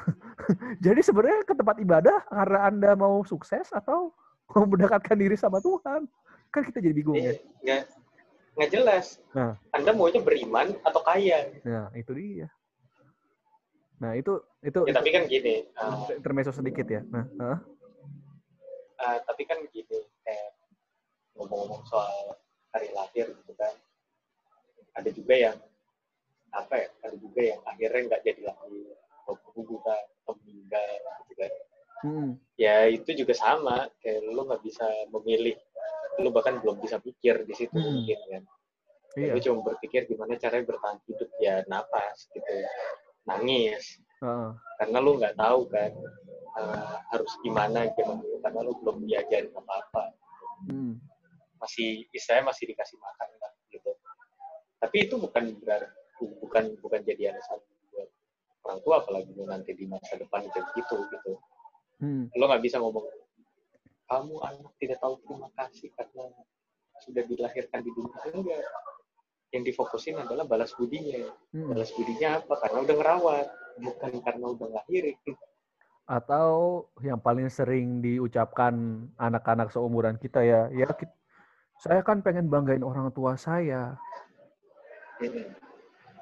Jadi 0.86 1.02
sebenarnya 1.04 1.46
ke 1.46 1.54
tempat 1.56 1.78
ibadah 1.82 2.18
karena 2.30 2.60
Anda 2.70 2.92
mau 2.96 3.22
sukses 3.26 3.70
atau 3.72 4.14
mau 4.54 4.66
mendekatkan 4.66 5.18
diri 5.18 5.36
sama 5.38 5.62
Tuhan? 5.62 6.10
Kan 6.50 6.62
kita 6.66 6.82
jadi 6.82 6.94
bingung 6.98 7.14
Iya, 7.14 7.38
ya. 7.38 7.38
nggak 7.62 7.84
nggak 8.58 8.70
jelas. 8.74 9.22
Nah. 9.38 9.54
Anda 9.70 9.94
maunya 9.94 10.18
beriman 10.18 10.74
atau 10.82 11.02
kaya? 11.06 11.54
Nah, 11.62 11.94
itu 11.94 12.12
dia. 12.18 12.50
Nah, 14.02 14.18
itu 14.18 14.42
itu, 14.66 14.80
Ya, 14.90 14.96
tapi 14.96 15.12
kan 15.14 15.28
gini, 15.30 15.68
itu 15.68 16.50
uh, 16.50 16.56
sedikit 16.56 16.88
ya. 16.88 17.04
Nah, 17.06 17.28
heeh. 17.30 17.60
uh, 19.06 19.18
tapi 19.28 19.44
kan 19.46 19.60
gini, 19.70 20.00
kayak 20.26 20.50
ngomong-ngomong 21.38 21.84
soal 21.86 22.34
hari 22.74 22.90
lahir 22.96 23.30
gitu 23.30 23.54
kan, 23.60 23.76
ada 24.96 25.10
juga 25.12 25.36
yang 25.36 25.58
apa 26.50 26.74
ya, 26.80 26.90
ada 27.06 27.16
juga 27.20 27.42
yang 27.44 27.62
akhirnya 27.68 28.02
nggak 28.10 28.22
jadi 28.26 28.42
lahir 28.50 28.98
atau 29.30 29.38
berhubungan 29.46 30.02
atau 30.26 30.34
meninggal 30.42 30.90
gitu 31.30 31.34
kan. 31.38 31.52
Mm-mm. 32.00 32.30
Ya 32.58 32.90
itu 32.90 33.14
juga 33.14 33.38
sama, 33.38 33.86
kayak 34.02 34.26
lu 34.26 34.42
nggak 34.50 34.66
bisa 34.66 34.90
memilih, 35.14 35.54
lu 36.18 36.34
bahkan 36.34 36.58
belum 36.58 36.82
bisa 36.82 36.98
pikir 36.98 37.46
di 37.46 37.54
situ 37.54 37.78
Hmm. 37.78 38.02
mungkin 38.02 38.20
kan. 38.34 38.44
Iya. 39.14 39.38
Lu 39.38 39.40
cuma 39.46 39.60
berpikir 39.70 40.10
gimana 40.10 40.34
caranya 40.42 40.66
bertahan 40.66 40.98
hidup 41.06 41.30
ya 41.38 41.62
napas 41.70 42.26
gitu, 42.34 42.50
nangis, 43.30 44.02
Heeh. 44.26 44.50
karena 44.82 44.98
lu 44.98 45.22
nggak 45.22 45.38
tahu 45.38 45.70
kan 45.70 45.92
uh, 46.58 46.98
harus 47.14 47.32
gimana 47.46 47.86
gimana 47.94 48.24
karena 48.42 48.60
lu 48.66 48.74
belum 48.82 49.06
diajarin 49.06 49.54
apa 49.54 49.74
apa 49.86 50.04
Mm. 50.68 51.00
masih 51.56 52.04
istilahnya 52.12 52.52
masih 52.52 52.68
dikasih 52.68 53.00
makan 53.00 53.30
lah 53.40 53.52
gitu 53.72 53.96
tapi 54.76 55.08
itu 55.08 55.16
bukan 55.16 55.56
berarti 55.56 55.88
bukan 56.44 56.76
bukan 56.84 57.00
jadi 57.08 57.32
alasan 57.32 57.64
orang 58.70 58.80
tua 58.86 59.02
apalagi 59.02 59.34
lu 59.34 59.50
nanti 59.50 59.74
di 59.74 59.90
masa 59.90 60.14
depan 60.14 60.46
jadi 60.46 60.70
gitu 60.78 60.98
gitu. 61.10 61.34
Mm. 62.00 62.32
lo 62.32 62.46
nggak 62.48 62.64
bisa 62.64 62.78
ngomong 62.80 63.04
kamu 64.10 64.36
anak 64.42 64.74
tidak 64.80 64.98
tahu 65.04 65.20
terima 65.26 65.50
kasih 65.58 65.90
karena 65.94 66.24
sudah 67.02 67.24
dilahirkan 67.26 67.80
di 67.82 67.92
dunia. 67.94 68.20
Enggak. 68.30 68.66
Yang 69.50 69.64
difokusin 69.74 70.18
adalah 70.18 70.46
balas 70.46 70.74
budinya. 70.78 71.30
Mm. 71.54 71.74
balas 71.74 71.90
budinya 71.94 72.38
apa? 72.42 72.54
Karena 72.62 72.78
udah 72.86 72.96
ngerawat 72.96 73.48
bukan 73.80 74.12
karena 74.22 74.46
udah 74.54 74.68
ngelahirin 74.70 75.18
Atau 76.10 76.50
yang 77.06 77.22
paling 77.22 77.54
sering 77.54 78.02
diucapkan 78.02 79.06
anak-anak 79.22 79.70
seumuran 79.70 80.18
kita 80.18 80.42
ya, 80.42 80.66
ya 80.74 80.90
ki- 80.90 81.18
saya 81.80 82.02
kan 82.02 82.26
pengen 82.26 82.50
banggain 82.50 82.82
orang 82.82 83.14
tua 83.14 83.38
saya. 83.38 83.94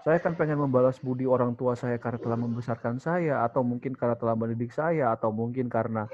Saya 0.06 0.24
kan 0.24 0.38
pengen 0.40 0.62
membalas 0.62 1.02
budi 1.04 1.28
orang 1.28 1.58
tua 1.58 1.76
saya 1.76 2.00
karena 2.00 2.20
telah 2.22 2.40
membesarkan 2.40 2.96
saya, 3.02 3.44
atau 3.44 3.66
mungkin 3.66 3.92
karena 3.92 4.16
telah 4.16 4.36
mendidik 4.38 4.72
saya, 4.72 5.12
atau 5.12 5.36
mungkin 5.36 5.68
karena 5.68 6.08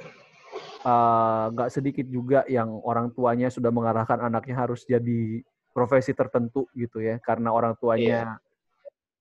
eh, 0.81 1.45
nggak 1.53 1.69
sedikit 1.69 2.07
juga 2.09 2.41
yang 2.49 2.73
orang 2.81 3.13
tuanya 3.13 3.53
sudah 3.53 3.69
mengarahkan 3.69 4.17
anaknya 4.17 4.65
harus 4.65 4.81
jadi 4.87 5.45
profesi 5.73 6.13
tertentu 6.13 6.65
gitu 6.73 7.01
ya, 7.05 7.21
karena 7.21 7.53
orang 7.53 7.77
tuanya 7.77 8.41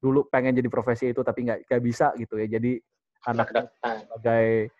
dulu 0.03 0.27
pengen 0.27 0.59
jadi 0.59 0.67
profesi 0.67 1.15
itu 1.15 1.23
tapi 1.23 1.47
nggak 1.47 1.69
nggak 1.69 1.83
bisa 1.85 2.11
gitu 2.17 2.41
ya. 2.41 2.47
Jadi 2.59 2.81
anak 3.29 3.53
sebagai 3.53 4.73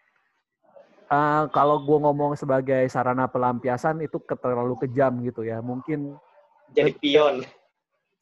eh, 1.13 1.45
kalau 1.53 1.77
gue 1.85 1.99
ngomong 2.01 2.33
sebagai 2.35 2.89
sarana 2.89 3.29
pelampiasan 3.29 4.01
itu 4.01 4.17
terlalu 4.25 4.81
kejam 4.89 5.21
gitu 5.21 5.45
ya. 5.45 5.61
Mungkin 5.61 6.17
jadi 6.73 6.97
pion 6.97 7.45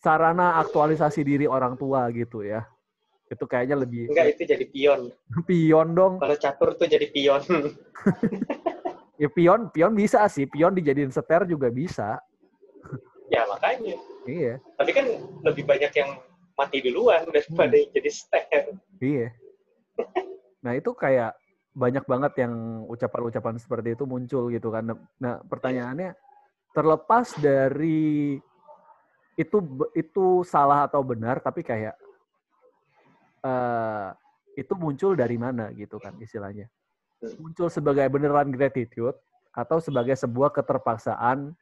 sarana 0.00 0.57
aktualisasi 0.59 1.21
diri 1.21 1.45
orang 1.45 1.76
tua 1.76 2.09
gitu 2.11 2.40
ya. 2.40 2.64
Itu 3.30 3.47
kayaknya 3.47 3.78
lebih 3.78 4.11
enggak 4.11 4.35
itu 4.35 4.42
jadi 4.49 4.64
pion 4.66 5.00
pion 5.49 5.88
dong. 5.95 6.19
kalau 6.19 6.35
catur 6.35 6.75
tuh 6.75 6.88
jadi 6.88 7.07
pion 7.09 7.42
Ya 9.21 9.28
pion, 9.28 9.69
pion 9.69 9.92
bisa 9.92 10.25
sih. 10.33 10.49
Pion 10.49 10.73
dijadiin 10.73 11.12
seter 11.12 11.45
juga 11.45 11.69
bisa. 11.69 12.16
ya 13.28 13.45
makanya 13.47 13.95
Iya, 14.26 14.59
tapi 14.75 14.90
kan 14.90 15.07
lebih 15.45 15.62
banyak 15.62 15.92
yang 15.95 16.19
mati 16.52 16.80
duluan 16.80 17.25
daripada 17.30 17.73
Hmm. 17.73 17.92
jadi 17.95 18.11
ster 18.11 18.64
iya. 18.99 19.28
Nah 20.64 20.73
itu 20.75 20.90
kayak 20.92 21.37
banyak 21.71 22.04
banget 22.04 22.33
yang 22.40 22.52
ucapan-ucapan 22.85 23.57
seperti 23.57 23.95
itu 23.95 24.04
muncul 24.04 24.49
gitu 24.49 24.69
kan. 24.69 24.88
Nah 25.16 25.40
pertanyaannya 25.47 26.16
terlepas 26.73 27.33
dari 27.38 28.37
itu 29.40 29.56
itu 29.97 30.44
salah 30.44 30.85
atau 30.85 31.00
benar, 31.00 31.40
tapi 31.40 31.64
kayak 31.64 31.97
eh 33.40 34.09
itu 34.61 34.76
muncul 34.76 35.16
dari 35.16 35.40
mana 35.40 35.73
gitu 35.73 35.97
kan 35.97 36.12
istilahnya. 36.20 36.68
Muncul 37.40 37.73
sebagai 37.73 38.04
beneran 38.12 38.52
gratitude 38.52 39.16
atau 39.56 39.80
sebagai 39.80 40.12
sebuah 40.12 40.52
keterpaksaan 40.52 41.56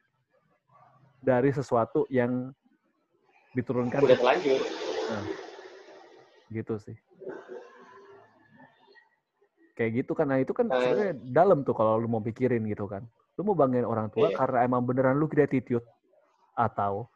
dari 1.23 1.55
sesuatu 1.55 2.03
yang 2.11 2.51
diturunkan 3.55 4.03
udah 4.03 4.19
terlanjur 4.19 4.59
gitu 6.49 6.75
sih. 6.81 6.97
Kayak 9.77 10.03
gitu 10.03 10.11
kan, 10.11 10.27
nah 10.27 10.39
itu 10.43 10.51
kan 10.51 10.67
Eh. 10.67 10.75
sebenarnya 10.75 11.11
dalam 11.31 11.63
tuh 11.63 11.71
kalau 11.71 11.95
lu 11.95 12.11
mau 12.11 12.19
pikirin 12.19 12.67
gitu 12.67 12.83
kan. 12.83 13.07
Lu 13.39 13.47
mau 13.47 13.55
banggain 13.55 13.87
orang 13.87 14.11
tua 14.11 14.27
Iya. 14.27 14.35
karena 14.35 14.67
emang 14.67 14.83
beneran 14.83 15.15
lu 15.15 15.31
gratitude 15.31 15.85
atau 16.51 17.07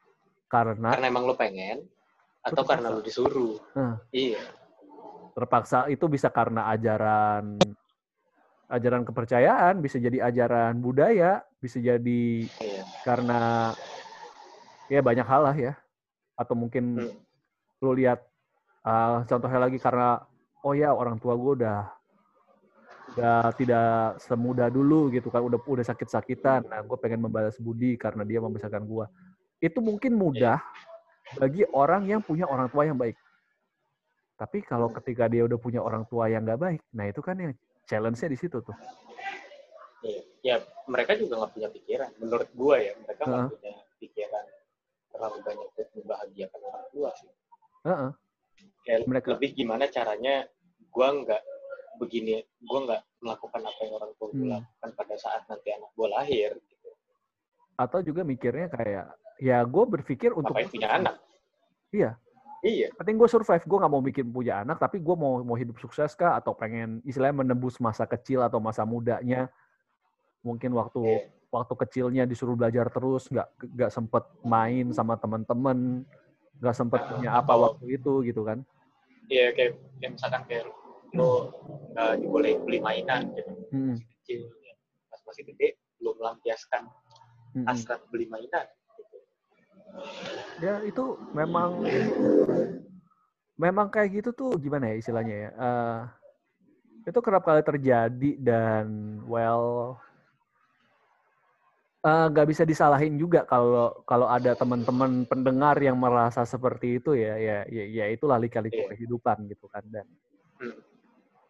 karena 0.54 0.94
karena 0.94 1.08
emang 1.10 1.26
lo 1.26 1.34
pengen 1.34 1.82
atau 2.46 2.62
Terpaksa. 2.62 2.70
karena 2.78 2.88
lo 2.94 3.02
disuruh 3.02 3.58
Nah. 3.74 3.98
iya 4.14 4.42
terpaksa 5.34 5.90
itu 5.90 6.06
bisa 6.06 6.30
karena 6.30 6.70
ajaran 6.70 7.74
ajaran 8.70 9.02
kepercayaan, 9.02 9.82
bisa 9.82 9.98
jadi 9.98 10.30
ajaran 10.30 10.78
budaya, 10.78 11.42
bisa 11.58 11.78
jadi 11.78 12.46
iya 12.62 12.82
karena 13.02 13.74
ya 14.90 15.02
banyak 15.02 15.26
hal 15.26 15.42
lah 15.46 15.58
ya. 15.58 15.74
Atau 16.38 16.54
mungkin 16.58 16.98
Hmm. 16.98 17.18
lu 17.82 17.92
lihat 17.98 18.22
uh, 18.82 19.26
contohnya 19.26 19.60
lagi 19.62 19.78
karena 19.78 20.22
oh 20.62 20.74
ya 20.74 20.90
orang 20.94 21.18
tua 21.22 21.34
gue 21.38 21.66
udah 21.66 21.82
udah 23.14 23.42
tidak 23.54 24.18
semudah 24.26 24.74
dulu 24.74 25.12
gitu 25.14 25.30
kan 25.30 25.44
udah 25.46 25.60
udah 25.60 25.86
sakit-sakitan 25.86 26.66
nah 26.66 26.82
gue 26.82 26.98
pengen 26.98 27.22
membalas 27.22 27.60
budi 27.62 27.94
karena 27.94 28.24
dia 28.26 28.42
membesarkan 28.42 28.82
gue 28.82 29.06
itu 29.63 29.79
mungkin 29.79 30.13
mudah 30.13 30.60
bagi 31.39 31.63
orang 31.72 32.03
yang 32.05 32.20
punya 32.20 32.43
orang 32.46 32.67
tua 32.67 32.84
yang 32.84 33.00
baik 33.00 33.15
tapi 34.36 34.60
kalau 34.60 34.91
ketika 34.91 35.32
dia 35.32 35.48
udah 35.48 35.55
punya 35.55 35.79
orang 35.79 36.03
tua 36.05 36.27
yang 36.27 36.43
nggak 36.43 36.60
baik 36.60 36.82
nah 36.91 37.08
itu 37.08 37.24
kan 37.24 37.39
yang 37.39 37.55
challenge-nya 37.88 38.27
di 38.27 38.36
situ 38.36 38.60
tuh 38.60 38.75
iya 40.03 40.20
ya 40.43 40.55
mereka 40.86 41.15
juga 41.15 41.39
nggak 41.39 41.53
punya 41.55 41.70
pikiran 41.72 42.12
menurut 42.20 42.50
gua 42.51 42.75
ya 42.75 42.91
mereka 43.00 43.22
nggak 43.24 43.39
Heeh. 43.39 43.51
punya 43.55 43.74
pikiran 43.98 44.46
terlalu 45.10 45.38
banyak 45.41 45.67
untuk 45.72 45.88
membahagiakan 45.96 46.60
orang 46.62 46.86
tua 46.91 47.10
sih 47.15 47.32
Heeh. 47.84 48.12
Kayak 48.84 49.00
Mereka- 49.08 49.32
lebih 49.32 49.50
gimana 49.55 49.88
caranya 49.88 50.43
gua 50.91 51.08
nggak 51.15 51.41
begini 51.98 52.36
gua 52.62 52.79
nggak 52.84 53.01
melakukan 53.24 53.62
apa 53.63 53.79
yang 53.79 53.93
orang 53.96 54.12
tua 54.20 54.27
Hmm. 54.27 54.50
lakukan 54.51 54.89
pada 54.91 55.15
saat 55.15 55.41
nanti 55.48 55.72
anak 55.72 55.88
gua 55.93 56.08
lahir. 56.12 56.51
Atau 57.74 58.00
juga 58.00 58.22
mikirnya 58.22 58.70
kayak 58.70 59.06
ya 59.42 59.65
gue 59.65 59.84
berpikir 59.89 60.32
untuk 60.32 60.53
ngapain 60.53 60.70
punya 60.70 60.89
anak? 60.94 61.15
Iya. 61.89 62.12
iya. 62.62 62.88
Penting 62.96 63.18
gue 63.18 63.30
survive. 63.30 63.65
Gue 63.65 63.77
nggak 63.77 63.92
mau 63.92 64.01
bikin 64.01 64.27
punya 64.30 64.62
anak 64.62 64.77
tapi 64.77 64.98
gue 64.98 65.15
mau 65.18 65.42
mau 65.42 65.58
hidup 65.58 65.77
sukses 65.77 66.13
kah? 66.13 66.38
Atau 66.38 66.53
pengen 66.53 67.01
istilahnya 67.03 67.44
menembus 67.44 67.77
masa 67.77 68.06
kecil 68.06 68.42
atau 68.42 68.58
masa 68.58 68.86
mudanya? 68.86 69.50
Mungkin 70.42 70.74
waktu 70.74 71.01
Iya. 71.01 71.20
waktu 71.50 71.74
kecilnya 71.77 72.24
disuruh 72.25 72.58
belajar 72.58 72.89
terus 72.89 73.30
nggak 73.30 73.48
nggak 73.74 73.92
sempet 73.92 74.24
main 74.42 74.89
sama 74.89 75.13
teman-teman 75.15 76.01
nggak 76.58 76.75
sempet 76.75 76.98
Nah, 76.98 77.10
punya 77.13 77.30
apa 77.34 77.46
atau- 77.48 77.62
waktu 77.70 77.86
itu 77.94 78.13
gitu 78.25 78.42
kan? 78.42 78.62
Iya 79.30 79.53
kayak, 79.53 79.72
kayak 79.98 80.12
misalkan 80.13 80.42
kayak 80.46 80.65
lo 81.13 81.53
nggak 81.94 82.12
dibolehin 82.20 82.60
beli 82.65 82.80
mainan 82.82 83.30
gitu. 83.34 83.53
Mm-mm. 83.70 83.94
masih 83.96 84.08
kecil 84.18 84.42
ya. 84.62 84.74
pas 85.08 85.22
masih 85.24 85.44
gede 85.46 85.68
belum 86.01 86.15
melampiaskan 86.18 86.84
Mm-mm. 87.54 87.66
hasrat 87.70 88.02
beli 88.10 88.26
mainan 88.30 88.66
gitu. 88.98 89.18
ya 90.62 90.82
itu 90.82 91.04
memang 91.38 91.86
memang 93.58 93.88
kayak 93.94 94.22
gitu 94.22 94.30
tuh 94.34 94.52
gimana 94.58 94.90
ya 94.90 94.96
istilahnya 94.98 95.36
ya 95.38 95.52
Eh, 95.54 96.00
itu 97.08 97.20
kerap 97.20 97.44
kali 97.44 97.62
terjadi 97.62 98.32
dan 98.40 99.20
well 99.28 99.96
eh, 102.04 102.26
nggak 102.32 102.48
uh, 102.48 102.50
bisa 102.50 102.64
disalahin 102.64 103.20
juga 103.20 103.44
kalau 103.44 103.92
kalau 104.08 104.28
ada 104.32 104.56
teman-teman 104.56 105.28
pendengar 105.28 105.76
yang 105.84 106.00
merasa 106.00 106.48
seperti 106.48 107.04
itu 107.04 107.16
ya 107.16 107.36
ya 107.36 107.58
ya, 107.68 107.84
ya 108.04 108.06
itulah 108.12 108.40
lika-liku 108.40 108.88
yeah. 108.88 108.90
kehidupan 108.96 109.52
gitu 109.52 109.68
kan 109.68 109.84
dan 109.92 110.08
hmm. 110.64 110.80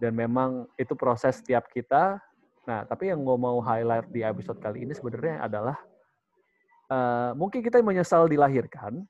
dan 0.01 0.11
memang 0.13 0.65
itu 0.77 0.93
proses 0.97 1.37
setiap 1.37 1.69
kita 1.69 2.17
nah 2.63 2.81
tapi 2.87 3.11
yang 3.11 3.21
gue 3.21 3.37
mau 3.37 3.61
highlight 3.61 4.09
di 4.09 4.25
episode 4.25 4.57
kali 4.57 4.87
ini 4.87 4.93
sebenarnya 4.95 5.43
adalah 5.45 5.77
uh, 6.89 7.31
mungkin 7.37 7.61
kita 7.61 7.79
menyesal 7.83 8.27
dilahirkan 8.27 9.05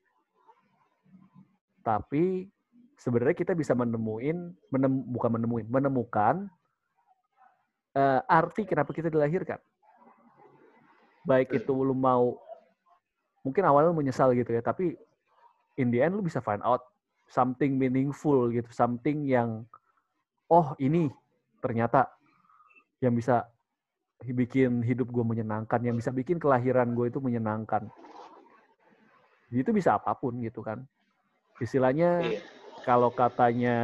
tapi 1.84 2.48
sebenarnya 2.96 3.36
kita 3.36 3.53
bisa 3.53 3.75
menemuin 3.75 4.56
menem, 4.72 4.94
bukan 5.12 5.30
menemuin 5.36 5.68
menemukan 5.68 6.48
uh, 8.00 8.22
arti 8.25 8.63
kenapa 8.63 8.96
kita 8.96 9.12
dilahirkan. 9.12 9.60
Baik 11.27 11.51
itu 11.56 11.72
lu 11.72 11.96
mau 11.96 12.39
mungkin 13.44 13.63
awalnya 13.68 13.92
lu 13.92 14.00
menyesal 14.00 14.32
gitu 14.32 14.56
ya 14.56 14.63
tapi 14.63 14.96
in 15.75 15.92
the 15.92 16.00
end 16.00 16.15
lu 16.15 16.24
bisa 16.24 16.39
find 16.39 16.63
out 16.63 16.80
something 17.27 17.75
meaningful 17.75 18.48
gitu 18.48 18.68
something 18.72 19.27
yang 19.27 19.68
oh 20.48 20.72
ini 20.80 21.12
ternyata 21.60 22.08
yang 23.03 23.12
bisa 23.15 23.44
bikin 24.32 24.80
hidup 24.86 25.12
gue 25.12 25.25
menyenangkan 25.25 25.84
yang 25.84 26.00
bisa 26.00 26.13
bikin 26.15 26.39
kelahiran 26.39 26.96
gue 26.96 27.12
itu 27.12 27.20
menyenangkan 27.20 27.92
itu 29.53 29.70
bisa 29.70 30.00
apa 30.00 30.15
pun 30.15 30.39
gitu 30.39 30.63
kan 30.63 30.82
istilahnya 31.60 32.24
iya 32.24 32.53
kalau 32.84 33.10
katanya 33.15 33.77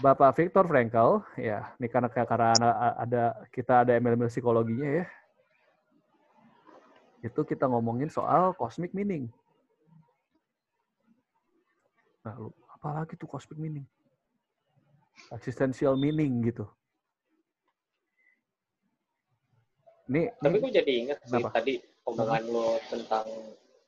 Bapak 0.00 0.32
Viktor 0.38 0.64
Frankl, 0.64 1.20
ya, 1.36 1.76
ini 1.76 1.90
karena 1.92 2.08
karena 2.08 2.56
ada 2.96 3.36
kita 3.52 3.84
ada 3.84 3.92
ML 4.00 4.16
psikologinya 4.32 5.04
ya. 5.04 5.06
Itu 7.20 7.44
kita 7.44 7.68
ngomongin 7.68 8.08
soal 8.08 8.56
cosmic 8.56 8.96
meaning. 8.96 9.28
Nah, 12.24 12.32
apalagi 12.72 13.12
tuh 13.20 13.28
cosmic 13.28 13.60
meaning? 13.60 13.84
Existential 15.28 16.00
meaning 16.00 16.48
gitu. 16.48 16.64
Ini, 20.10 20.26
Tapi 20.42 20.56
gue 20.58 20.70
jadi 20.74 20.92
ingat 21.06 21.18
sih 21.22 21.38
kenapa? 21.38 21.54
tadi 21.54 21.78
omongan 22.02 22.42
lo 22.50 22.82
tentang 22.90 23.30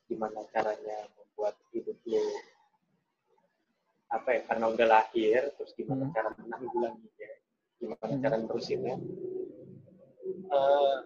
gimana 0.07 0.39
caranya 0.55 1.03
membuat 1.19 1.59
hidup 1.75 1.99
lo 2.07 2.23
apa 4.13 4.29
ya 4.29 4.41
karena 4.45 4.65
udah 4.69 4.87
lahir 4.87 5.41
terus 5.57 5.73
gimana 5.73 6.05
hmm. 6.05 6.13
cara 6.13 6.29
menanggulanginya 6.37 7.31
gimana 7.81 8.13
hmm. 8.13 8.21
cara 8.21 8.35
nerusinnya 8.37 8.95
uh, 10.53 10.97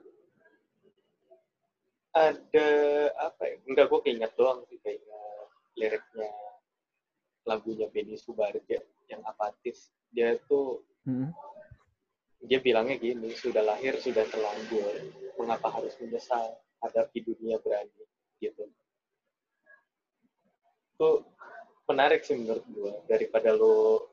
ada 2.12 2.70
apa 3.16 3.42
ya 3.48 3.56
enggak 3.64 3.88
gue 3.88 4.00
keinget 4.04 4.32
doang 4.36 4.60
sih 4.68 4.78
kayaknya 4.84 5.22
liriknya 5.80 6.32
lagunya 7.48 7.88
Benny 7.88 8.20
Subarja 8.20 8.84
yang 9.08 9.24
apatis 9.24 9.88
dia 10.12 10.36
tuh 10.52 10.84
hmm. 11.08 11.32
Dia 12.46 12.62
bilangnya 12.62 13.02
gini 13.02 13.34
sudah 13.34 13.66
lahir 13.66 13.98
sudah 13.98 14.22
terlanjur 14.30 14.94
mengapa 15.42 15.74
harus 15.74 15.98
menyesal 15.98 16.58
hadapi 16.82 17.26
dunia 17.26 17.58
berani? 17.58 18.06
Gitu. 18.38 18.70
Tuh 20.98 21.26
menarik 21.90 22.22
sih 22.22 22.38
menurut 22.38 22.66
gue 22.70 22.94
daripada 23.10 23.56
lo 23.56 24.06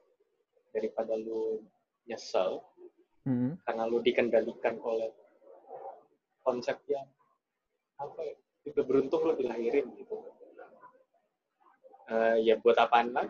daripada 0.72 1.18
lo 1.18 1.60
nyesel 2.08 2.62
hmm. 3.28 3.60
karena 3.66 3.84
lo 3.88 3.98
dikendalikan 4.00 4.78
oleh 4.80 5.10
konsep 6.44 6.80
yang 6.88 7.08
apa 8.00 8.20
ya 8.20 8.34
udah 8.72 8.84
beruntung 8.84 9.22
lo 9.24 9.32
dilahirin 9.36 9.90
gitu. 10.00 10.16
Uh, 12.04 12.36
ya 12.36 12.60
buat 12.60 12.76
apaan 12.76 13.16
lah 13.16 13.24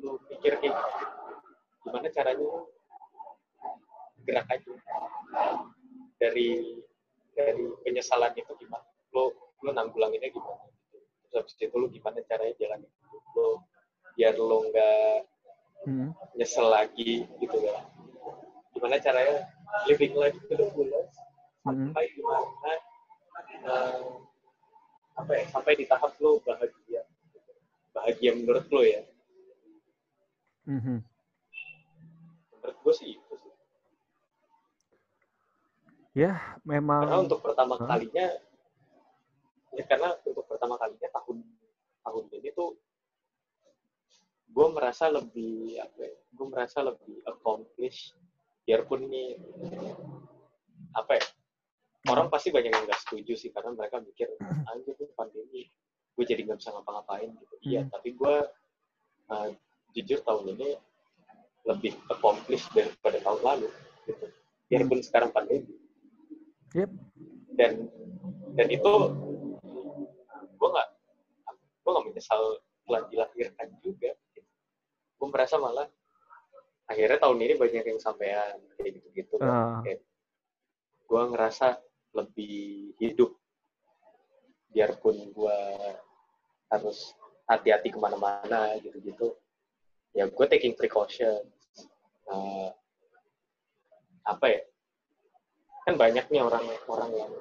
lo 0.00 0.16
pikir 0.32 0.56
kayak 0.60 0.80
gimana 1.84 2.08
caranya 2.08 2.64
gerak 4.24 4.48
aja. 4.48 4.72
Dari 6.18 6.80
dari 7.34 7.64
penyesalan 7.84 8.32
itu 8.34 8.52
gimana? 8.58 8.86
Lo 9.12 9.34
lo 9.60 9.70
nanggulanginnya 9.70 10.30
gimana? 10.32 10.64
Terus 11.28 11.32
habis 11.44 11.54
itu 11.58 11.74
lo 11.76 11.86
gimana 11.90 12.20
caranya 12.24 12.54
jalan 12.58 12.80
itu 12.84 13.16
lo 13.36 13.48
biar 14.14 14.34
lo 14.38 14.58
nggak 14.70 15.14
hmm. 15.86 16.08
nyesel 16.38 16.66
lagi 16.70 17.28
gitu 17.38 17.56
ya? 17.60 17.76
Gimana 18.72 18.98
caranya 19.02 19.50
living 19.90 20.14
life 20.16 20.38
to 20.48 20.54
the 20.54 20.66
fullest 20.72 21.14
hmm. 21.66 21.90
sampai 21.92 22.04
gimana 22.14 22.72
uh, 23.66 24.02
apa 25.14 25.30
ya 25.30 25.44
sampai 25.50 25.72
di 25.78 25.84
tahap 25.86 26.14
lo 26.22 26.40
bahagia? 26.42 27.02
Bahagia 27.94 28.32
menurut 28.34 28.66
lo 28.70 28.82
ya? 28.82 29.02
Hmm. 30.64 31.04
menurut 32.64 32.76
gue 32.80 32.94
itu 32.96 33.04
sih 33.04 33.12
ya 36.14 36.38
memang 36.62 37.10
karena 37.10 37.18
untuk 37.26 37.40
pertama 37.42 37.74
huh? 37.74 37.90
kalinya 37.90 38.26
ya 39.74 39.84
karena 39.90 40.14
untuk 40.22 40.46
pertama 40.46 40.78
kalinya 40.78 41.10
tahun 41.10 41.42
tahun 42.06 42.24
ini 42.38 42.48
tuh 42.54 42.78
gue 44.54 44.66
merasa 44.70 45.10
lebih 45.10 45.82
apa 45.82 45.98
ya, 45.98 46.14
gue 46.14 46.46
merasa 46.46 46.78
lebih 46.86 47.18
accomplish 47.26 48.14
biarpun 48.62 49.10
nih 49.10 49.34
apa 50.94 51.18
ya 51.18 51.24
orang 52.14 52.30
pasti 52.30 52.54
banyak 52.54 52.70
yang 52.70 52.86
nggak 52.86 53.02
setuju 53.02 53.34
sih 53.34 53.50
karena 53.50 53.74
mereka 53.74 53.98
mikir 53.98 54.30
anjir 54.70 54.94
tuh 54.94 55.10
pandemi 55.18 55.66
gue 56.14 56.24
jadi 56.24 56.46
nggak 56.46 56.62
bisa 56.62 56.70
ngapa-ngapain 56.70 57.34
gitu 57.34 57.54
iya 57.66 57.82
hmm. 57.82 57.90
tapi 57.90 58.14
gue 58.14 58.34
uh, 59.34 59.48
jujur 59.98 60.22
tahun 60.22 60.54
ini 60.54 60.78
lebih 61.66 61.98
accomplish 62.06 62.70
daripada 62.70 63.18
tahun 63.18 63.40
lalu 63.42 63.68
gitu 64.06 64.26
biarpun 64.70 64.98
hmm. 65.02 65.06
sekarang 65.10 65.34
pandemi 65.34 65.74
yep. 66.74 66.90
dan 67.54 67.86
dan 68.54 68.66
itu 68.70 68.92
gue 70.58 70.68
nggak 70.68 70.88
gue 71.54 71.90
nggak 71.90 72.06
menyesal 72.10 72.42
telah 72.84 73.02
dilahirkan 73.08 73.68
juga. 73.80 74.12
Gue 75.16 75.28
merasa 75.32 75.56
malah 75.56 75.88
akhirnya 76.84 77.16
tahun 77.16 77.40
ini 77.40 77.54
banyak 77.56 77.84
yang 77.96 78.00
sampean 78.00 78.60
kayak 78.76 79.00
gitu-gitu 79.00 79.40
uh. 79.40 79.80
gue 81.04 81.22
ngerasa 81.32 81.80
lebih 82.12 82.92
hidup. 83.00 83.32
Biarpun 84.74 85.30
gue 85.30 85.58
harus 86.68 87.14
hati-hati 87.46 87.94
ke 87.94 87.98
mana-mana 88.00 88.74
gitu-gitu. 88.82 89.38
Ya 90.14 90.26
gue 90.26 90.46
taking 90.50 90.74
precaution 90.74 91.46
uh, 92.30 92.70
apa 94.24 94.46
ya 94.48 94.60
kan 95.84 95.94
banyak 96.00 96.24
nih 96.32 96.40
orang-orang 96.40 97.10
yang 97.12 97.32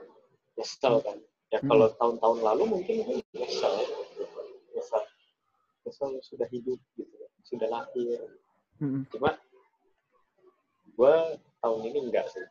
nyesel 0.59 0.99
kan 0.99 1.17
ya 1.49 1.59
hmm. 1.63 1.69
kalau 1.69 1.87
tahun-tahun 1.95 2.39
lalu 2.43 2.63
mungkin 2.79 2.95
nyesel 3.31 3.73
nyesel 4.75 5.03
nyesel 5.87 6.09
sudah 6.21 6.47
hidup 6.51 6.79
gitu 6.99 7.15
sudah 7.47 7.67
lahir 7.71 8.19
hmm. 8.83 9.07
cuma 9.11 9.39
gue 10.93 11.15
tahun 11.63 11.81
ini 11.89 11.99
enggak 12.11 12.27
sih 12.29 12.45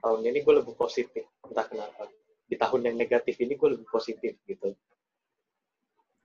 tahun 0.00 0.22
ini 0.22 0.38
gue 0.46 0.54
lebih 0.62 0.74
positif 0.78 1.24
entah 1.42 1.66
kenapa 1.66 2.06
di 2.46 2.54
tahun 2.54 2.92
yang 2.92 2.96
negatif 2.96 3.34
ini 3.42 3.58
gue 3.58 3.68
lebih 3.74 3.88
positif 3.90 4.38
gitu 4.46 4.78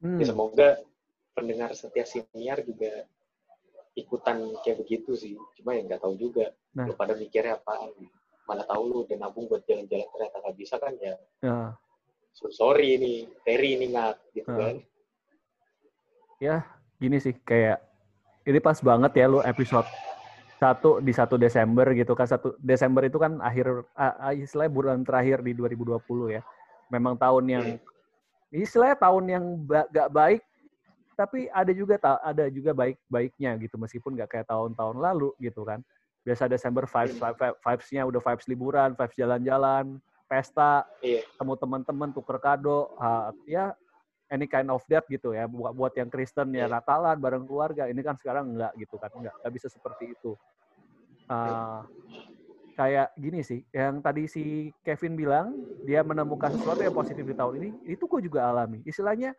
hmm. 0.06 0.22
ya, 0.22 0.26
semoga 0.30 0.78
pendengar 1.34 1.74
setia 1.74 2.06
siniar 2.06 2.62
juga 2.62 3.08
ikutan 3.98 4.56
kayak 4.64 4.86
begitu 4.86 5.12
sih 5.18 5.36
cuma 5.60 5.76
ya 5.76 5.84
nggak 5.84 6.00
tahu 6.00 6.16
juga 6.16 6.54
nah. 6.78 6.88
lu 6.88 6.96
pada 6.96 7.18
mikirnya 7.18 7.60
apa 7.60 7.92
mana 8.52 8.68
tahu 8.68 8.82
lu 8.84 8.96
udah 9.08 9.16
nabung 9.16 9.48
buat 9.48 9.64
jalan-jalan 9.64 10.04
ternyata 10.12 10.38
nggak 10.44 10.58
bisa 10.60 10.76
kan 10.76 10.92
ya, 11.00 11.16
ya. 11.40 11.58
So, 12.36 12.52
sorry 12.52 13.00
ini 13.00 13.32
Terry 13.48 13.80
ini 13.80 13.96
nggak 13.96 14.14
gitu 14.36 14.52
ya. 14.52 14.60
kan. 14.60 14.76
Ya 16.44 16.58
gini 17.00 17.18
sih 17.24 17.32
kayak 17.48 17.80
ini 18.44 18.60
pas 18.60 18.76
banget 18.84 19.16
ya 19.16 19.32
lu 19.32 19.40
episode 19.40 19.88
satu 20.60 21.00
di 21.00 21.16
satu 21.16 21.40
Desember 21.40 21.88
gitu 21.96 22.12
kan. 22.12 22.28
Satu 22.28 22.60
Desember 22.60 23.08
itu 23.08 23.16
kan 23.16 23.40
akhir 23.40 23.88
uh, 23.96 24.36
istilahnya 24.36 24.74
bulan 24.76 25.00
terakhir 25.08 25.40
di 25.48 25.56
2020 25.56 26.36
ya. 26.36 26.44
Memang 26.92 27.16
tahun 27.16 27.46
yang 27.48 27.66
istilahnya 28.52 29.00
tahun 29.00 29.26
yang 29.32 29.46
ba 29.64 29.88
gak 29.88 30.12
baik 30.12 30.42
tapi 31.16 31.48
ada 31.54 31.72
juga 31.72 31.96
ada 32.02 32.50
juga 32.52 32.76
baik 32.76 32.98
baiknya 33.08 33.56
gitu 33.62 33.80
meskipun 33.80 34.20
gak 34.20 34.30
kayak 34.36 34.48
tahun-tahun 34.50 34.98
lalu 35.00 35.32
gitu 35.40 35.64
kan 35.64 35.80
biasa 36.22 36.46
Desember 36.46 36.86
vibes 36.86 37.18
vibes-nya 37.66 38.02
udah 38.06 38.22
vibes 38.22 38.46
liburan 38.46 38.90
vibes 38.94 39.18
jalan-jalan 39.18 39.98
pesta 40.30 40.88
iya. 41.04 41.26
temu 41.36 41.60
teman-teman 41.60 42.14
tuker 42.16 42.40
kado 42.40 42.96
uh, 42.96 43.36
ya 43.44 43.76
any 44.32 44.48
kind 44.48 44.72
of 44.72 44.80
that 44.88 45.04
gitu 45.12 45.36
ya 45.36 45.50
buat 45.50 45.76
buat 45.76 45.94
yang 45.98 46.08
Kristen 46.08 46.56
ya 46.56 46.66
iya. 46.66 46.72
Natalan 46.72 47.20
bareng 47.20 47.44
keluarga 47.44 47.90
ini 47.92 48.00
kan 48.00 48.16
sekarang 48.16 48.56
enggak 48.56 48.72
gitu 48.80 48.96
kan 48.96 49.12
enggak 49.12 49.36
enggak 49.44 49.54
bisa 49.60 49.68
seperti 49.68 50.16
itu 50.16 50.38
uh, 51.28 51.84
kayak 52.76 53.14
gini 53.20 53.46
sih, 53.46 53.62
yang 53.70 54.02
tadi 54.02 54.26
si 54.26 54.74
Kevin 54.82 55.14
bilang 55.14 55.54
dia 55.86 56.02
menemukan 56.02 56.50
sesuatu 56.56 56.82
yang 56.82 56.96
positif 56.96 57.22
di 57.22 57.36
tahun 57.36 57.54
ini, 57.62 57.70
itu 57.94 58.10
gue 58.10 58.22
juga 58.26 58.50
alami. 58.50 58.82
Istilahnya, 58.88 59.36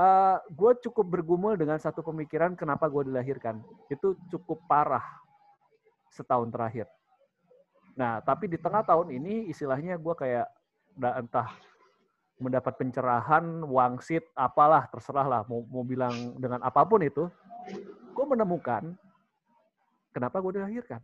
uh, 0.00 0.40
gue 0.48 0.72
cukup 0.88 1.06
bergumul 1.18 1.60
dengan 1.60 1.76
satu 1.76 2.00
pemikiran 2.00 2.56
kenapa 2.56 2.88
gue 2.88 3.10
dilahirkan. 3.10 3.60
Itu 3.92 4.16
cukup 4.32 4.64
parah 4.64 5.04
setahun 6.10 6.50
terakhir. 6.50 6.86
Nah, 7.94 8.22
tapi 8.22 8.46
di 8.46 8.58
tengah 8.58 8.82
tahun 8.86 9.14
ini 9.14 9.50
istilahnya 9.50 9.98
gue 9.98 10.14
kayak 10.14 10.46
entah 11.18 11.48
mendapat 12.40 12.72
pencerahan, 12.80 13.44
wangsit, 13.68 14.24
apalah, 14.32 14.88
terserah 14.88 15.26
lah, 15.28 15.42
mau, 15.44 15.60
mau 15.68 15.84
bilang 15.84 16.34
dengan 16.40 16.64
apa 16.64 16.82
pun 16.88 17.04
itu, 17.04 17.28
gue 18.16 18.24
menemukan 18.26 18.96
kenapa 20.10 20.40
gue 20.40 20.58
dilahirkan 20.58 21.00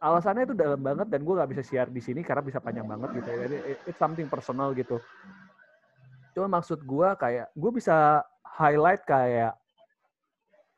alasannya 0.00 0.44
itu 0.44 0.54
dalam 0.54 0.80
banget 0.80 1.08
dan 1.08 1.20
gue 1.24 1.34
nggak 1.34 1.50
bisa 1.56 1.62
share 1.64 1.90
di 1.90 2.02
sini 2.04 2.20
karena 2.20 2.44
bisa 2.44 2.60
panjang 2.60 2.84
banget 2.84 3.16
gitu 3.22 3.28
ya. 3.32 3.38
Jadi 3.48 3.56
it's 3.88 3.98
something 3.98 4.28
personal 4.28 4.76
gitu. 4.76 5.00
Cuma 6.36 6.60
maksud 6.60 6.84
gue 6.84 7.08
kayak 7.16 7.48
gue 7.56 7.70
bisa 7.72 8.20
highlight 8.44 9.02
kayak 9.08 9.56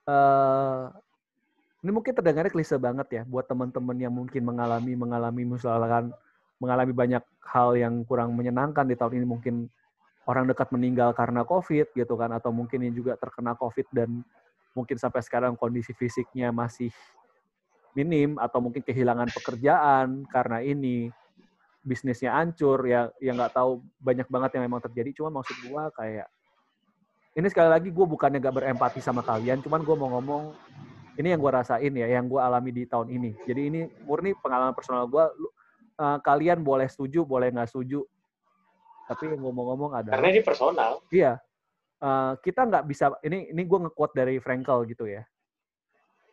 uh, 0.06 0.94
ini 1.88 1.96
mungkin 1.96 2.12
terdengarnya 2.12 2.52
klise 2.52 2.76
banget 2.76 3.08
ya 3.08 3.22
buat 3.24 3.48
teman-teman 3.48 3.96
yang 3.96 4.12
mungkin 4.12 4.44
mengalami 4.44 4.92
mengalami 4.92 5.48
misalkan 5.48 6.12
mengalami 6.60 6.92
banyak 6.92 7.24
hal 7.48 7.72
yang 7.80 8.04
kurang 8.04 8.36
menyenangkan 8.36 8.84
di 8.84 8.92
tahun 8.92 9.16
ini. 9.16 9.24
Mungkin 9.24 9.54
orang 10.28 10.44
dekat 10.44 10.68
meninggal 10.68 11.16
karena 11.16 11.48
COVID 11.48 11.96
gitu 11.96 12.14
kan 12.20 12.28
atau 12.36 12.52
mungkin 12.52 12.84
yang 12.84 12.92
juga 12.92 13.16
terkena 13.16 13.56
COVID 13.56 13.88
dan 13.96 14.20
mungkin 14.76 15.00
sampai 15.00 15.24
sekarang 15.24 15.56
kondisi 15.56 15.96
fisiknya 15.96 16.52
masih 16.52 16.92
minim 17.96 18.36
atau 18.36 18.60
mungkin 18.60 18.84
kehilangan 18.84 19.32
pekerjaan 19.32 20.28
karena 20.28 20.60
ini 20.60 21.08
bisnisnya 21.80 22.36
hancur 22.36 22.84
ya 22.84 23.08
yang 23.16 23.40
nggak 23.40 23.56
tahu 23.56 23.80
banyak 23.96 24.28
banget 24.28 24.60
yang 24.60 24.68
memang 24.68 24.84
terjadi. 24.84 25.24
Cuma 25.24 25.40
maksud 25.40 25.56
gue 25.64 25.82
kayak 25.96 26.28
ini 27.32 27.48
sekali 27.48 27.72
lagi 27.72 27.88
gue 27.88 28.06
bukannya 28.12 28.44
gak 28.44 28.60
berempati 28.60 29.00
sama 29.00 29.22
kalian 29.22 29.62
cuman 29.62 29.80
gue 29.86 29.94
mau 29.94 30.10
ngomong 30.18 30.44
ini 31.18 31.34
yang 31.34 31.40
gue 31.42 31.52
rasain 31.52 31.92
ya 31.92 32.06
yang 32.06 32.30
gue 32.30 32.40
alami 32.40 32.70
di 32.70 32.86
tahun 32.86 33.10
ini 33.10 33.30
jadi 33.44 33.60
ini 33.68 33.80
murni 34.06 34.32
pengalaman 34.38 34.72
personal 34.72 35.10
gue 35.10 35.24
uh, 35.98 36.18
kalian 36.22 36.62
boleh 36.62 36.86
setuju 36.86 37.26
boleh 37.26 37.50
nggak 37.50 37.68
setuju 37.68 38.06
tapi 39.10 39.34
yang 39.34 39.40
gue 39.42 39.52
mau 39.52 39.74
ngomong 39.74 39.92
ada 39.98 40.14
karena 40.14 40.28
ini 40.30 40.40
personal 40.40 41.02
iya 41.10 41.36
uh, 42.00 42.38
kita 42.38 42.64
nggak 42.64 42.84
bisa 42.86 43.12
ini 43.26 43.50
ini 43.50 43.62
gue 43.66 43.78
nge-quote 43.88 44.14
dari 44.14 44.38
Frankel 44.38 44.86
gitu 44.86 45.10
ya 45.10 45.26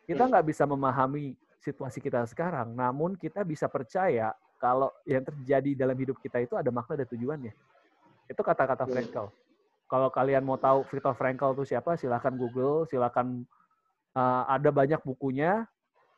kita 0.06 0.22
hmm. 0.22 0.30
nggak 0.30 0.44
hmm. 0.46 0.52
bisa 0.54 0.64
memahami 0.64 1.34
situasi 1.66 1.98
kita 1.98 2.22
sekarang. 2.30 2.70
Namun 2.78 3.18
kita 3.18 3.42
bisa 3.42 3.66
percaya 3.66 4.30
kalau 4.62 4.94
yang 5.02 5.26
terjadi 5.26 5.74
dalam 5.74 5.98
hidup 5.98 6.22
kita 6.22 6.38
itu 6.38 6.54
ada 6.54 6.70
makna 6.70 7.02
dan 7.02 7.10
tujuannya. 7.10 7.52
Itu 8.30 8.40
kata-kata 8.46 8.86
Frankel. 8.86 9.26
Kalau 9.86 10.08
kalian 10.10 10.46
mau 10.46 10.58
tahu 10.58 10.86
Viktor 10.86 11.14
Frankl 11.14 11.54
itu 11.58 11.74
siapa, 11.74 11.98
silahkan 11.98 12.34
Google, 12.34 12.86
silahkan 12.90 13.42
uh, 14.16 14.42
ada 14.48 14.72
banyak 14.72 14.98
bukunya. 15.04 15.68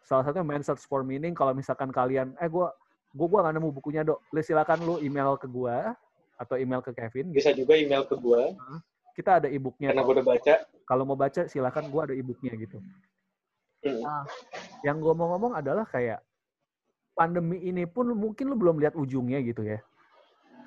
Salah 0.07 0.25
satunya 0.25 0.47
Man 0.47 0.63
Search 0.63 0.87
for 0.87 1.03
Meaning. 1.05 1.35
Kalau 1.35 1.53
misalkan 1.53 1.91
kalian, 1.91 2.33
eh 2.39 2.49
gue 2.49 2.67
gue 3.13 3.27
gue 3.27 3.39
gak 3.41 3.53
nemu 3.57 3.69
bukunya 3.75 4.07
dok, 4.07 4.23
silakan 4.41 4.79
lu 4.87 4.95
email 5.03 5.35
ke 5.37 5.51
gue 5.51 5.77
atau 6.39 6.55
email 6.55 6.81
ke 6.81 6.95
Kevin. 6.95 7.35
Bisa 7.35 7.51
juga 7.53 7.75
email 7.75 8.07
ke 8.07 8.15
gue. 8.15 8.55
Kita 9.13 9.43
ada 9.43 9.51
e-booknya. 9.51 9.91
Karena 9.91 10.07
gue 10.07 10.15
udah 10.23 10.27
baca. 10.27 10.55
Kalau 10.87 11.03
mau 11.05 11.19
baca, 11.19 11.51
silakan 11.51 11.91
gue 11.91 12.01
ada 12.01 12.15
e-booknya 12.15 12.55
gitu. 12.55 12.79
Hmm. 13.83 14.01
Nah, 14.01 14.25
yang 14.87 15.03
gue 15.03 15.13
mau 15.13 15.35
ngomong 15.35 15.59
adalah 15.59 15.85
kayak 15.85 16.23
pandemi 17.19 17.59
ini 17.67 17.83
pun 17.85 18.15
mungkin 18.15 18.47
lu 18.47 18.57
belum 18.57 18.79
lihat 18.79 18.95
ujungnya 18.95 19.43
gitu 19.43 19.67
ya. 19.67 19.83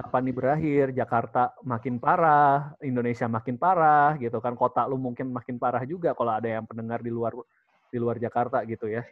Kapan 0.02 0.22
nih 0.26 0.34
berakhir, 0.34 0.86
Jakarta 0.98 1.54
makin 1.62 2.02
parah, 2.02 2.74
Indonesia 2.82 3.30
makin 3.30 3.54
parah 3.54 4.18
gitu 4.18 4.42
kan, 4.42 4.58
kota 4.58 4.82
lu 4.90 4.98
mungkin 4.98 5.30
makin 5.30 5.62
parah 5.62 5.86
juga 5.86 6.18
kalau 6.18 6.34
ada 6.34 6.50
yang 6.50 6.66
pendengar 6.66 7.06
di 7.06 7.14
luar 7.14 7.38
di 7.94 8.02
luar 8.02 8.18
Jakarta 8.18 8.66
gitu 8.66 8.90
ya. 8.90 9.06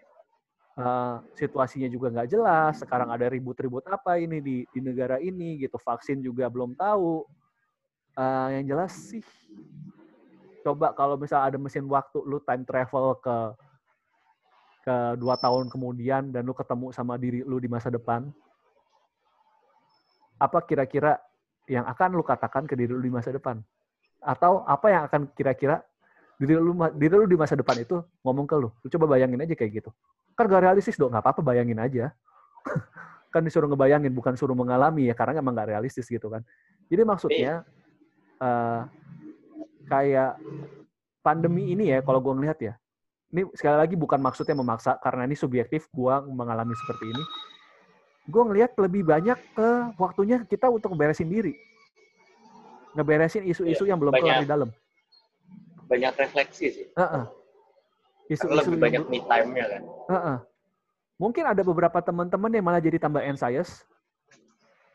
Uh, 0.74 1.22
situasinya 1.38 1.86
juga 1.86 2.10
nggak 2.10 2.30
jelas. 2.34 2.82
Sekarang 2.82 3.14
ada 3.14 3.30
ribut-ribut 3.30 3.86
apa 3.86 4.18
ini 4.18 4.42
di, 4.42 4.66
di 4.74 4.80
negara 4.82 5.22
ini 5.22 5.62
gitu. 5.62 5.78
Vaksin 5.78 6.26
juga 6.26 6.50
belum 6.50 6.74
tahu. 6.74 7.22
Uh, 8.18 8.50
yang 8.58 8.66
jelas 8.74 8.90
sih, 8.98 9.22
coba 10.66 10.90
kalau 10.98 11.22
misalnya 11.22 11.54
ada 11.54 11.58
mesin 11.62 11.86
waktu, 11.86 12.18
lu 12.26 12.42
time 12.42 12.66
travel 12.66 13.14
ke 13.22 13.38
ke 14.90 14.96
dua 15.22 15.38
tahun 15.38 15.70
kemudian 15.70 16.34
dan 16.34 16.42
lu 16.48 16.56
ketemu 16.58 16.90
sama 16.96 17.14
diri 17.20 17.46
lu 17.46 17.62
di 17.62 17.70
masa 17.70 17.94
depan, 17.94 18.32
apa 20.40 20.64
kira-kira 20.64 21.20
yang 21.70 21.86
akan 21.86 22.18
lu 22.18 22.24
katakan 22.26 22.66
ke 22.66 22.74
diri 22.74 22.90
lu 22.96 23.04
di 23.04 23.12
masa 23.12 23.30
depan? 23.30 23.62
Atau 24.24 24.64
apa 24.66 24.88
yang 24.90 25.04
akan 25.06 25.22
kira-kira 25.36 25.84
diri 26.40 26.56
lu 26.56 26.74
diri 26.96 27.14
lu 27.14 27.28
di 27.28 27.38
masa 27.38 27.60
depan 27.60 27.78
itu 27.84 28.00
ngomong 28.24 28.48
ke 28.48 28.56
lu? 28.56 28.72
Lu 28.82 28.88
coba 28.88 29.20
bayangin 29.20 29.44
aja 29.44 29.54
kayak 29.54 29.72
gitu. 29.84 29.90
Kan 30.34 30.48
gak 30.48 30.64
realistis 30.64 30.96
dong, 30.96 31.12
nggak 31.12 31.22
apa-apa 31.22 31.44
bayangin 31.44 31.78
aja. 31.78 32.16
kan 33.34 33.46
disuruh 33.46 33.70
ngebayangin, 33.70 34.10
bukan 34.10 34.34
suruh 34.34 34.58
mengalami 34.58 35.12
ya, 35.12 35.14
karena 35.14 35.44
emang 35.44 35.54
gak 35.54 35.70
realistis 35.70 36.08
gitu 36.10 36.32
kan. 36.32 36.42
Jadi 36.90 37.02
maksudnya 37.06 37.62
uh, 38.42 38.90
kayak 39.86 40.40
pandemi 41.22 41.76
ini 41.76 41.94
ya, 41.94 42.02
kalau 42.02 42.24
gue 42.24 42.34
ngelihat 42.34 42.58
ya, 42.58 42.74
ini 43.30 43.46
sekali 43.54 43.78
lagi 43.78 43.94
bukan 43.94 44.18
maksudnya 44.18 44.58
memaksa 44.58 44.98
karena 44.98 45.30
ini 45.30 45.38
subjektif 45.38 45.86
gue 45.94 46.16
mengalami 46.34 46.74
seperti 46.74 47.14
ini 47.14 47.24
gue 48.30 48.44
ngelihat 48.46 48.72
lebih 48.78 49.02
banyak 49.02 49.38
ke 49.58 49.70
waktunya 49.98 50.46
kita 50.46 50.70
untuk 50.70 50.94
beresin 50.94 51.28
diri. 51.28 51.58
Ngeberesin 52.94 53.46
isu-isu 53.46 53.84
ya, 53.86 53.94
yang 53.94 54.00
belum 54.02 54.14
keluar 54.14 54.42
di 54.46 54.50
dalam. 54.50 54.70
Banyak 55.90 56.14
refleksi 56.22 56.66
sih. 56.70 56.88
Uh 56.94 57.02
-uh. 57.02 57.26
isu-isu 58.30 58.70
lebih 58.70 58.82
banyak 58.82 59.04
me 59.10 59.20
time-nya 59.26 59.66
kan. 59.66 59.82
Uh 60.06 60.14
-uh. 60.14 60.38
mungkin 61.18 61.50
ada 61.50 61.66
beberapa 61.66 61.98
teman-teman 62.00 62.54
yang 62.54 62.64
malah 62.64 62.80
jadi 62.80 63.02
tambah 63.02 63.20
anxious 63.20 63.84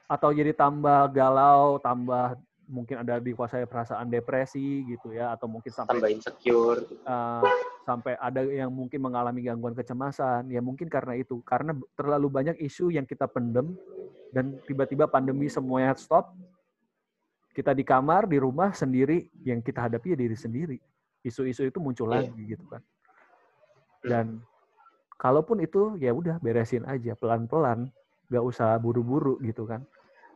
atau 0.06 0.30
jadi 0.30 0.54
tambah 0.54 1.10
galau 1.10 1.82
tambah 1.82 2.38
mungkin 2.66 3.04
ada 3.04 3.20
dikuasai 3.20 3.68
perasaan 3.68 4.08
depresi 4.08 4.84
gitu 4.88 5.12
ya 5.12 5.36
atau 5.36 5.46
mungkin 5.46 5.70
sampai 5.70 6.00
tambah 6.00 6.10
insecure. 6.10 6.80
uh, 7.04 7.44
sampai 7.84 8.16
ada 8.16 8.40
yang 8.44 8.72
mungkin 8.72 9.04
mengalami 9.04 9.44
gangguan 9.44 9.76
kecemasan 9.76 10.48
ya 10.48 10.64
mungkin 10.64 10.88
karena 10.88 11.18
itu. 11.18 11.44
Karena 11.44 11.76
terlalu 11.94 12.28
banyak 12.32 12.56
isu 12.60 12.90
yang 12.92 13.04
kita 13.04 13.28
pendem 13.28 13.76
dan 14.32 14.56
tiba-tiba 14.66 15.06
pandemi 15.06 15.46
semuanya 15.46 15.94
stop 15.94 16.34
kita 17.54 17.70
di 17.70 17.86
kamar 17.86 18.26
di 18.26 18.42
rumah 18.42 18.74
sendiri 18.74 19.30
yang 19.46 19.62
kita 19.62 19.86
hadapi 19.86 20.12
ya 20.12 20.18
diri 20.18 20.34
sendiri. 20.34 20.76
Isu-isu 21.22 21.70
itu 21.70 21.78
muncul 21.78 22.10
yeah. 22.10 22.26
lagi 22.26 22.42
gitu 22.50 22.66
kan. 22.66 22.82
Dan 24.04 24.26
kalaupun 25.16 25.62
itu 25.62 25.94
ya 26.02 26.10
udah 26.10 26.42
beresin 26.42 26.82
aja 26.84 27.14
pelan-pelan 27.14 27.88
nggak 28.28 28.44
usah 28.44 28.74
buru-buru 28.82 29.38
gitu 29.40 29.64
kan. 29.64 29.86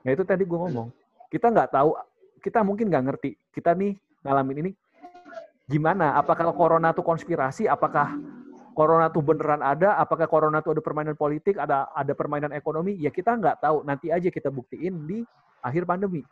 Nah 0.07 0.11
itu 0.15 0.23
tadi 0.23 0.47
gue 0.47 0.59
ngomong. 0.59 0.89
Kita 1.29 1.51
nggak 1.53 1.75
tahu 1.75 1.93
kita 2.41 2.65
mungkin 2.65 2.89
nggak 2.89 3.05
ngerti. 3.11 3.31
Kita 3.53 3.75
nih 3.75 3.95
ngalamin 4.25 4.59
ini 4.67 4.71
gimana? 5.69 6.17
Apakah 6.17 6.51
corona 6.57 6.91
itu 6.91 7.05
konspirasi? 7.05 7.69
Apakah 7.69 8.17
corona 8.73 9.13
itu 9.13 9.21
beneran 9.21 9.61
ada? 9.61 9.99
Apakah 10.01 10.31
corona 10.31 10.65
itu 10.65 10.73
ada 10.73 10.83
permainan 10.83 11.19
politik? 11.19 11.61
Ada 11.61 11.91
ada 11.93 12.13
permainan 12.17 12.55
ekonomi? 12.57 12.97
Ya 12.97 13.13
kita 13.13 13.37
nggak 13.37 13.61
tahu. 13.61 13.85
Nanti 13.85 14.09
aja 14.09 14.31
kita 14.33 14.49
buktiin 14.49 15.05
di 15.05 15.19
akhir 15.61 15.85
pandemi. 15.85 16.25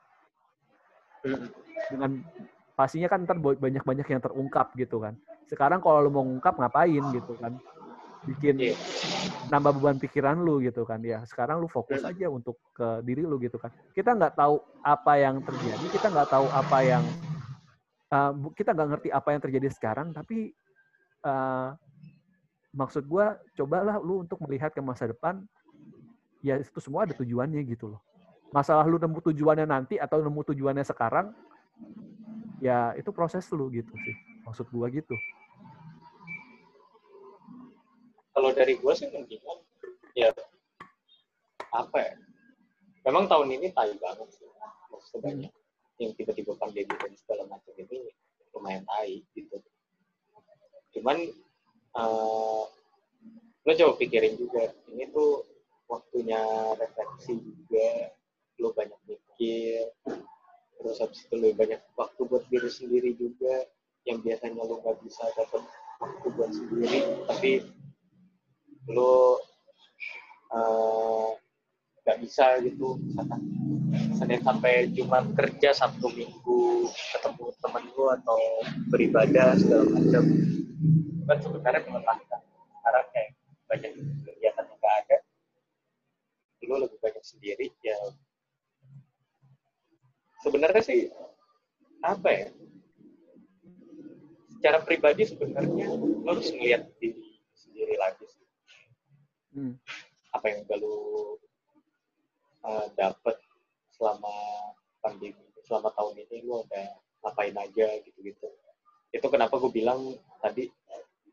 Dengan 1.90 2.23
pastinya 2.79 3.11
kan 3.11 3.27
ntar 3.27 3.38
banyak-banyak 3.42 4.07
yang 4.07 4.23
terungkap 4.23 4.73
gitu 4.79 5.03
kan. 5.03 5.19
Sekarang 5.47 5.79
kalau 5.79 6.03
lo 6.03 6.11
mau 6.11 6.25
ngungkap 6.27 6.59
ngapain 6.59 7.03
gitu 7.14 7.35
kan? 7.38 7.59
Bikin 8.27 8.75
yeah. 8.75 8.79
nambah 9.49 9.79
beban 9.79 9.97
pikiran 10.03 10.43
lu 10.43 10.59
gitu 10.59 10.83
kan 10.83 10.99
ya 11.01 11.23
sekarang 11.25 11.62
lu 11.62 11.71
fokus 11.71 12.03
hmm. 12.03 12.11
aja 12.11 12.27
untuk 12.27 12.59
ke 12.75 13.01
diri 13.07 13.23
lu 13.23 13.39
gitu 13.39 13.57
kan 13.57 13.71
kita 13.95 14.12
nggak 14.19 14.35
tahu 14.35 14.59
apa 14.83 15.12
yang 15.17 15.39
terjadi 15.41 15.87
kita 15.95 16.07
nggak 16.11 16.29
tahu 16.29 16.47
apa 16.51 16.79
yang 16.83 17.05
uh, 18.11 18.33
kita 18.53 18.75
nggak 18.75 18.89
ngerti 18.99 19.09
apa 19.15 19.29
yang 19.31 19.41
terjadi 19.41 19.69
sekarang 19.71 20.11
tapi 20.11 20.51
uh, 21.23 21.73
maksud 22.75 23.07
gue 23.07 23.27
cobalah 23.57 23.97
lu 24.03 24.27
untuk 24.27 24.43
melihat 24.45 24.75
ke 24.75 24.83
masa 24.83 25.09
depan 25.09 25.41
ya 26.45 26.61
itu 26.61 26.79
semua 26.83 27.09
ada 27.09 27.17
tujuannya 27.17 27.62
gitu 27.65 27.97
loh 27.97 28.03
masalah 28.53 28.85
lu 28.87 29.01
nemu 29.01 29.19
tujuannya 29.33 29.67
nanti 29.67 29.95
atau 29.97 30.21
nemu 30.21 30.43
tujuannya 30.53 30.85
sekarang 30.85 31.33
ya 32.61 32.93
itu 32.95 33.11
proses 33.11 33.47
lu 33.53 33.73
gitu 33.73 33.93
sih 34.05 34.17
maksud 34.45 34.69
gue 34.71 34.87
gitu 35.03 35.17
kalau 38.37 38.53
dari 38.53 38.77
gue 38.77 38.92
sih 38.92 39.09
mendingan 39.09 39.59
ya 40.12 40.29
apa 41.72 41.96
ya 41.96 42.14
memang 43.09 43.25
tahun 43.33 43.49
ini 43.57 43.72
tai 43.72 43.96
banget 43.96 44.29
sih 44.37 44.44
maksudnya 44.92 45.20
banyak 45.25 45.53
hmm. 45.57 46.01
yang 46.05 46.12
tiba-tiba 46.20 46.53
pandemi 46.61 46.92
dan 47.01 47.16
segala 47.16 47.49
macam 47.49 47.72
ini 47.81 48.12
lumayan 48.53 48.85
tai 48.85 49.25
gitu 49.33 49.57
cuman 51.01 51.16
uh, 51.96 52.68
lo 53.64 53.72
coba 53.72 53.92
pikirin 53.96 54.37
juga 54.37 54.68
ini 54.92 55.09
tuh 55.16 55.40
waktunya 55.88 56.40
refleksi 56.77 57.40
juga 57.40 58.12
lo 58.61 58.77
banyak 58.77 59.01
mikir 59.09 59.88
terus 60.77 61.01
habis 61.01 61.25
itu 61.25 61.35
lo 61.40 61.57
banyak 61.57 61.81
waktu 61.96 62.20
buat 62.29 62.44
diri 62.53 62.68
sendiri 62.68 63.16
juga 63.16 63.64
yang 64.05 64.20
biasanya 64.20 64.61
lo 64.61 64.77
nggak 64.85 65.01
bisa 65.01 65.25
dapat 65.40 65.64
waktu 66.05 66.27
buat 66.37 66.53
sendiri 66.53 67.01
tapi 67.25 67.51
lo 68.97 69.37
eh, 70.57 71.29
nggak 72.03 72.17
uh, 72.17 72.21
bisa 72.25 72.57
gitu. 72.65 72.97
Misalkan 73.05 73.41
Senin 74.17 74.41
sampai 74.41 74.89
Jumat 74.97 75.29
kerja 75.37 75.77
Sabtu 75.77 76.09
Minggu 76.17 76.89
ketemu 76.89 77.45
temen 77.61 77.85
lo 77.93 78.07
atau 78.17 78.41
beribadah 78.89 79.53
segala 79.61 79.85
macam. 79.93 80.25
Kan 81.27 81.39
sebenarnya 81.45 81.81
melelahkan 81.85 82.41
sekarang 82.81 83.07
kayak 83.13 83.31
banyak 83.69 83.93
kegiatan 84.25 84.65
yang 84.65 84.79
nggak 84.81 84.95
ada. 85.05 85.17
Lo 86.67 86.75
lebih 86.81 86.99
banyak 87.05 87.25
sendiri 87.25 87.69
ya. 87.85 87.99
Sebenarnya 90.41 90.83
sih 90.83 91.13
apa 92.01 92.29
ya? 92.33 92.49
Secara 94.57 94.79
pribadi 94.83 95.29
sebenarnya 95.29 95.93
lo 95.93 96.27
harus 96.33 96.49
melihat 96.57 96.89
diri 96.99 97.39
sendiri 97.55 97.95
lagi 98.01 98.25
sih 98.25 98.47
hmm. 99.57 99.75
apa 100.37 100.47
yang 100.53 100.59
udah 100.69 100.79
lo 100.79 100.97
uh, 102.69 102.87
dapet 102.95 103.37
selama 103.97 104.35
pandemi 105.01 105.41
selama 105.65 105.89
tahun 105.97 106.21
ini 106.29 106.45
lo 106.45 106.63
udah 106.69 106.87
ngapain 107.25 107.57
aja 107.57 107.89
gitu-gitu 108.05 108.47
itu 109.11 109.27
kenapa 109.33 109.57
gue 109.57 109.73
bilang 109.73 110.15
tadi 110.45 110.69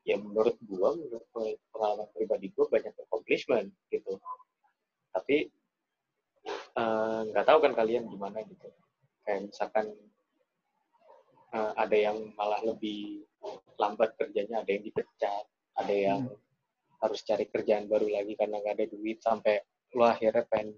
ya 0.07 0.15
menurut 0.15 0.55
gue 0.63 0.89
menurut 1.03 1.27
pengalaman 1.75 2.07
pribadi 2.15 2.47
gue 2.55 2.65
banyak 2.65 2.95
accomplishment 3.07 3.69
gitu 3.91 4.17
tapi 5.23 5.47
eh, 6.75 7.19
nggak 7.31 7.45
uh, 7.47 7.47
tahu 7.47 7.59
kan 7.63 7.71
kalian 7.71 8.11
gimana 8.11 8.43
gitu 8.43 8.67
kayak 9.23 9.47
misalkan 9.47 9.95
uh, 11.55 11.71
ada 11.79 11.95
yang 11.95 12.35
malah 12.35 12.59
lebih 12.59 13.23
lambat 13.79 14.19
kerjanya 14.19 14.59
ada 14.59 14.67
yang 14.67 14.83
dipecat 14.83 15.47
ada 15.79 15.95
yang 15.95 16.27
hmm. 16.27 16.35
harus 16.99 17.23
cari 17.23 17.47
kerjaan 17.47 17.87
baru 17.87 18.11
lagi 18.11 18.35
karena 18.35 18.59
nggak 18.59 18.75
ada 18.75 18.85
duit 18.91 19.23
sampai 19.23 19.63
lo 19.95 20.03
akhirnya 20.11 20.43
pengen 20.51 20.75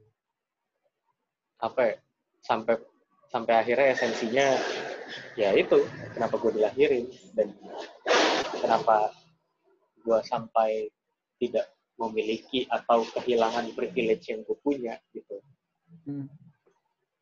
apa 1.57 1.81
ya 1.81 1.97
sampai 2.45 2.77
sampai 3.33 3.53
akhirnya 3.57 3.97
esensinya 3.97 4.47
ya 5.33 5.57
itu 5.57 5.81
kenapa 6.13 6.37
gue 6.37 6.61
dilahirin 6.61 7.09
dan 7.33 7.49
kenapa 8.61 9.09
gue 10.05 10.19
sampai 10.29 10.93
tidak 11.41 11.65
memiliki 11.95 12.67
atau 12.67 13.07
kehilangan 13.07 13.71
privilege 13.71 14.27
yang 14.27 14.43
gue 14.43 14.57
punya 14.59 14.99
gitu. 15.15 15.39
Hmm. 16.03 16.27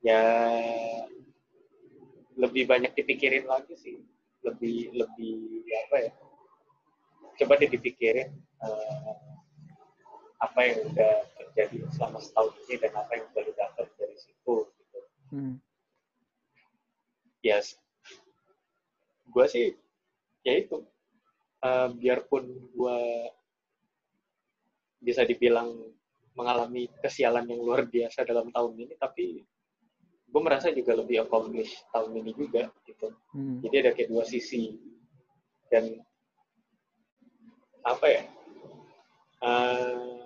Ya 0.02 0.24
lebih 2.34 2.66
banyak 2.66 2.98
dipikirin 2.98 3.46
lagi 3.46 3.78
sih. 3.78 4.02
Lebih 4.44 4.98
lebih 4.98 5.64
apa 5.88 5.98
ya 6.10 6.12
coba 7.34 7.58
deh 7.58 7.70
dipikirin 7.70 8.30
uh, 8.62 9.14
apa 10.38 10.60
yang 10.70 10.78
udah 10.92 11.14
terjadi 11.40 11.88
selama 11.96 12.20
setahun 12.20 12.54
ini 12.68 12.76
dan 12.78 12.94
apa 12.94 13.12
yang 13.16 13.26
udah 13.32 13.44
didapat 13.48 13.88
dari 13.96 14.18
situ 14.20 14.56
gitu. 14.68 15.00
Hmm. 15.34 15.56
ya 17.42 17.58
yes. 17.58 17.80
gue 19.30 19.46
sih 19.50 19.68
ya 20.46 20.54
itu. 20.60 20.84
Uh, 21.64 21.88
biarpun 21.96 22.44
gue 22.76 23.00
bisa 25.04 25.28
dibilang 25.28 25.76
mengalami 26.34 26.90
kesialan 27.04 27.46
yang 27.46 27.62
luar 27.62 27.86
biasa 27.86 28.26
dalam 28.26 28.50
tahun 28.50 28.74
ini 28.88 28.94
tapi 28.98 29.44
gue 30.34 30.42
merasa 30.42 30.74
juga 30.74 30.98
lebih 30.98 31.28
accomplish 31.28 31.86
tahun 31.94 32.18
ini 32.24 32.32
juga 32.34 32.72
gitu 32.90 33.14
hmm. 33.38 33.62
jadi 33.62 33.76
ada 33.86 33.92
kayak 33.94 34.10
dua 34.10 34.26
sisi 34.26 34.74
dan 35.70 36.02
apa 37.86 38.06
ya 38.10 38.24
uh, 39.44 39.46
eh, 39.46 40.24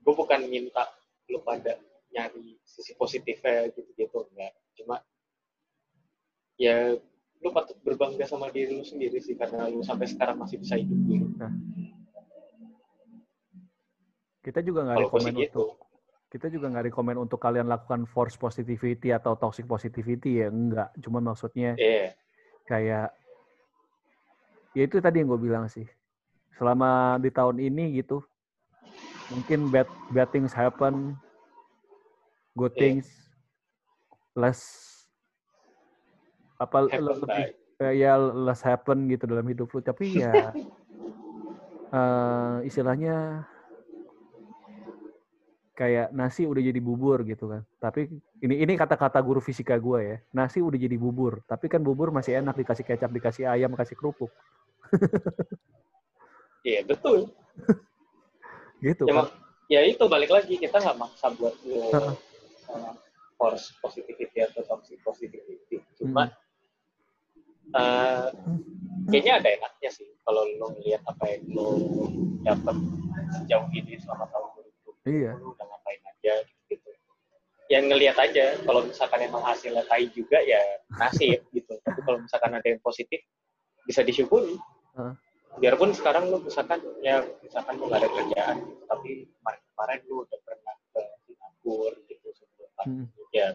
gue 0.00 0.14
bukan 0.16 0.48
minta 0.48 0.88
lu 1.28 1.44
pada 1.44 1.76
nyari 2.08 2.56
sisi 2.64 2.96
positifnya 2.96 3.68
gitu-gitu 3.76 4.24
enggak 4.32 4.56
cuma 4.80 5.04
ya 6.56 6.96
lu 7.38 7.54
patut 7.54 7.78
berbangga 7.86 8.26
sama 8.26 8.50
diri 8.50 8.74
lu 8.74 8.82
sendiri 8.82 9.20
sih 9.22 9.38
karena 9.38 9.70
lu 9.70 9.84
sampai 9.84 10.10
sekarang 10.10 10.42
masih 10.42 10.58
bisa 10.58 10.74
hidup 10.74 10.98
dulu. 11.06 11.26
Nah. 11.38 11.52
Kita 14.48 14.64
juga 14.64 14.88
nggak 14.88 14.98
rekomend 15.04 15.36
gitu. 15.36 15.44
untuk 15.44 15.88
kita 16.28 16.52
juga 16.52 16.68
nggak 16.68 16.92
rekomend 16.92 17.18
untuk 17.24 17.40
kalian 17.40 17.72
lakukan 17.72 18.04
force 18.04 18.36
positivity 18.36 19.16
atau 19.16 19.32
toxic 19.40 19.64
positivity 19.64 20.44
ya 20.44 20.52
enggak 20.52 20.92
cuma 21.00 21.24
maksudnya 21.24 21.72
yeah. 21.80 22.12
kayak 22.68 23.08
ya 24.76 24.82
itu 24.84 25.00
tadi 25.00 25.24
yang 25.24 25.32
gue 25.32 25.40
bilang 25.40 25.64
sih 25.72 25.88
selama 26.60 27.16
di 27.16 27.32
tahun 27.32 27.56
ini 27.64 27.96
gitu 28.04 28.20
mungkin 29.32 29.72
bad 29.72 29.88
bad 30.12 30.28
things 30.28 30.52
happen 30.52 31.16
good 32.52 32.76
yeah. 32.76 32.92
things 32.92 33.08
less 34.36 34.60
apa 36.60 36.92
happen 36.92 37.08
lebih 37.08 37.56
ya 37.96 38.20
less 38.20 38.60
happen 38.60 39.08
gitu 39.08 39.24
dalam 39.24 39.48
hidup 39.48 39.72
lu 39.72 39.80
tapi 39.80 40.20
ya 40.20 40.52
uh, 41.88 42.60
istilahnya 42.68 43.48
kayak 45.78 46.10
nasi 46.10 46.42
udah 46.42 46.58
jadi 46.58 46.82
bubur 46.82 47.22
gitu 47.22 47.46
kan. 47.46 47.62
Tapi 47.78 48.10
ini 48.42 48.66
ini 48.66 48.74
kata-kata 48.74 49.22
guru 49.22 49.38
fisika 49.38 49.78
gue 49.78 49.98
ya. 50.02 50.16
Nasi 50.34 50.58
udah 50.58 50.74
jadi 50.74 50.98
bubur, 50.98 51.38
tapi 51.46 51.70
kan 51.70 51.78
bubur 51.78 52.10
masih 52.10 52.42
enak 52.42 52.58
dikasih 52.58 52.82
kecap, 52.82 53.14
dikasih 53.14 53.46
ayam, 53.46 53.70
kasih 53.78 53.94
kerupuk. 53.94 54.34
Iya 56.66 56.82
betul. 56.84 57.30
gitu 58.82 59.06
ya, 59.06 59.14
kan. 59.14 59.26
Ya 59.70 59.80
itu 59.88 60.04
balik 60.10 60.28
lagi 60.28 60.58
kita 60.58 60.82
nggak 60.82 60.98
maksa 61.00 61.32
buat 61.38 61.54
uh, 61.64 62.12
force 63.38 63.72
positivity 63.78 64.42
atau 64.42 64.66
toxic 64.66 64.98
positivity. 65.00 65.80
Cuma 65.96 66.28
hmm. 66.28 67.72
uh, 67.72 68.28
kayaknya 69.08 69.40
ada 69.40 69.48
enaknya 69.54 69.90
sih 69.94 70.10
kalau 70.26 70.44
lo 70.58 70.74
ngelihat 70.76 71.00
apa 71.06 71.24
yang 71.30 71.42
lo 71.56 71.68
dapat 72.44 72.76
sejauh 73.38 73.70
ini 73.72 73.96
selama 74.02 74.26
tahun 74.28 74.57
iya. 75.08 75.32
lu 75.40 75.56
udah 75.56 75.64
ngapain 75.64 76.02
aja 76.04 76.34
gitu 76.68 76.90
yang 77.68 77.84
ngelihat 77.88 78.16
aja 78.16 78.56
kalau 78.64 78.80
misalkan 78.84 79.20
emang 79.24 79.44
hasilnya 79.44 79.84
tai 79.88 80.08
juga 80.12 80.40
ya 80.40 80.60
nasib 80.96 81.40
gitu 81.56 81.72
tapi 81.84 82.00
kalau 82.04 82.18
misalkan 82.20 82.52
ada 82.56 82.66
yang 82.66 82.80
positif 82.80 83.20
bisa 83.84 84.04
disyukuri 84.04 84.56
uh. 84.96 85.12
biarpun 85.60 85.92
sekarang 85.96 86.28
lu 86.28 86.40
misalkan 86.44 86.80
ya 87.00 87.24
misalkan 87.44 87.76
lu 87.80 87.88
gak 87.88 88.04
ada 88.04 88.10
kerjaan 88.12 88.56
tapi 88.88 89.28
kemarin 89.40 89.62
kemarin 89.72 89.98
lu 90.08 90.14
udah 90.24 90.38
pernah 90.44 90.74
ke 90.92 91.02
Singapura 91.24 91.96
gitu 92.08 92.28
sebelum 92.36 92.70
hmm. 92.84 93.06
ya 93.32 93.48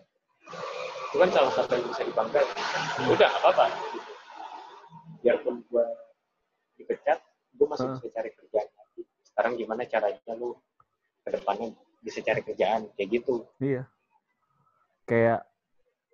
itu 1.14 1.16
kan 1.22 1.30
salah 1.30 1.54
satu 1.54 1.78
yang 1.78 1.86
bisa 1.90 2.02
dibanggakan 2.06 2.58
hmm. 2.58 3.14
udah 3.14 3.30
apa 3.30 3.48
apa 3.54 3.66
gitu. 3.94 4.12
biarpun 5.26 5.56
gua 5.70 5.86
dipecat 6.78 7.22
gue 7.54 7.68
masih 7.70 7.86
uh. 7.90 7.94
bisa 7.98 8.08
cari 8.14 8.30
kerjaan 8.34 8.70
lagi 8.78 9.02
sekarang 9.30 9.54
gimana 9.58 9.82
caranya 9.90 10.34
lu 10.38 10.58
ke 11.24 11.30
depannya 11.32 11.72
bisa 12.04 12.20
cari 12.20 12.44
kerjaan 12.44 12.92
kayak 13.00 13.10
gitu. 13.10 13.48
Iya. 13.64 13.88
Kayak 15.08 15.48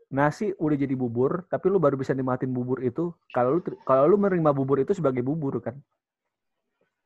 nasi 0.09 0.53
udah 0.57 0.77
jadi 0.77 0.93
bubur 0.97 1.45
tapi 1.49 1.69
lu 1.69 1.77
baru 1.77 1.97
bisa 1.97 2.17
nikmatin 2.17 2.49
bubur 2.49 2.81
itu 2.81 3.13
kalau 3.29 3.57
lu 3.57 3.61
kalau 3.85 4.09
lu 4.09 4.17
menerima 4.17 4.53
bubur 4.53 4.81
itu 4.81 4.93
sebagai 4.93 5.25
bubur 5.25 5.57
kan? 5.61 5.77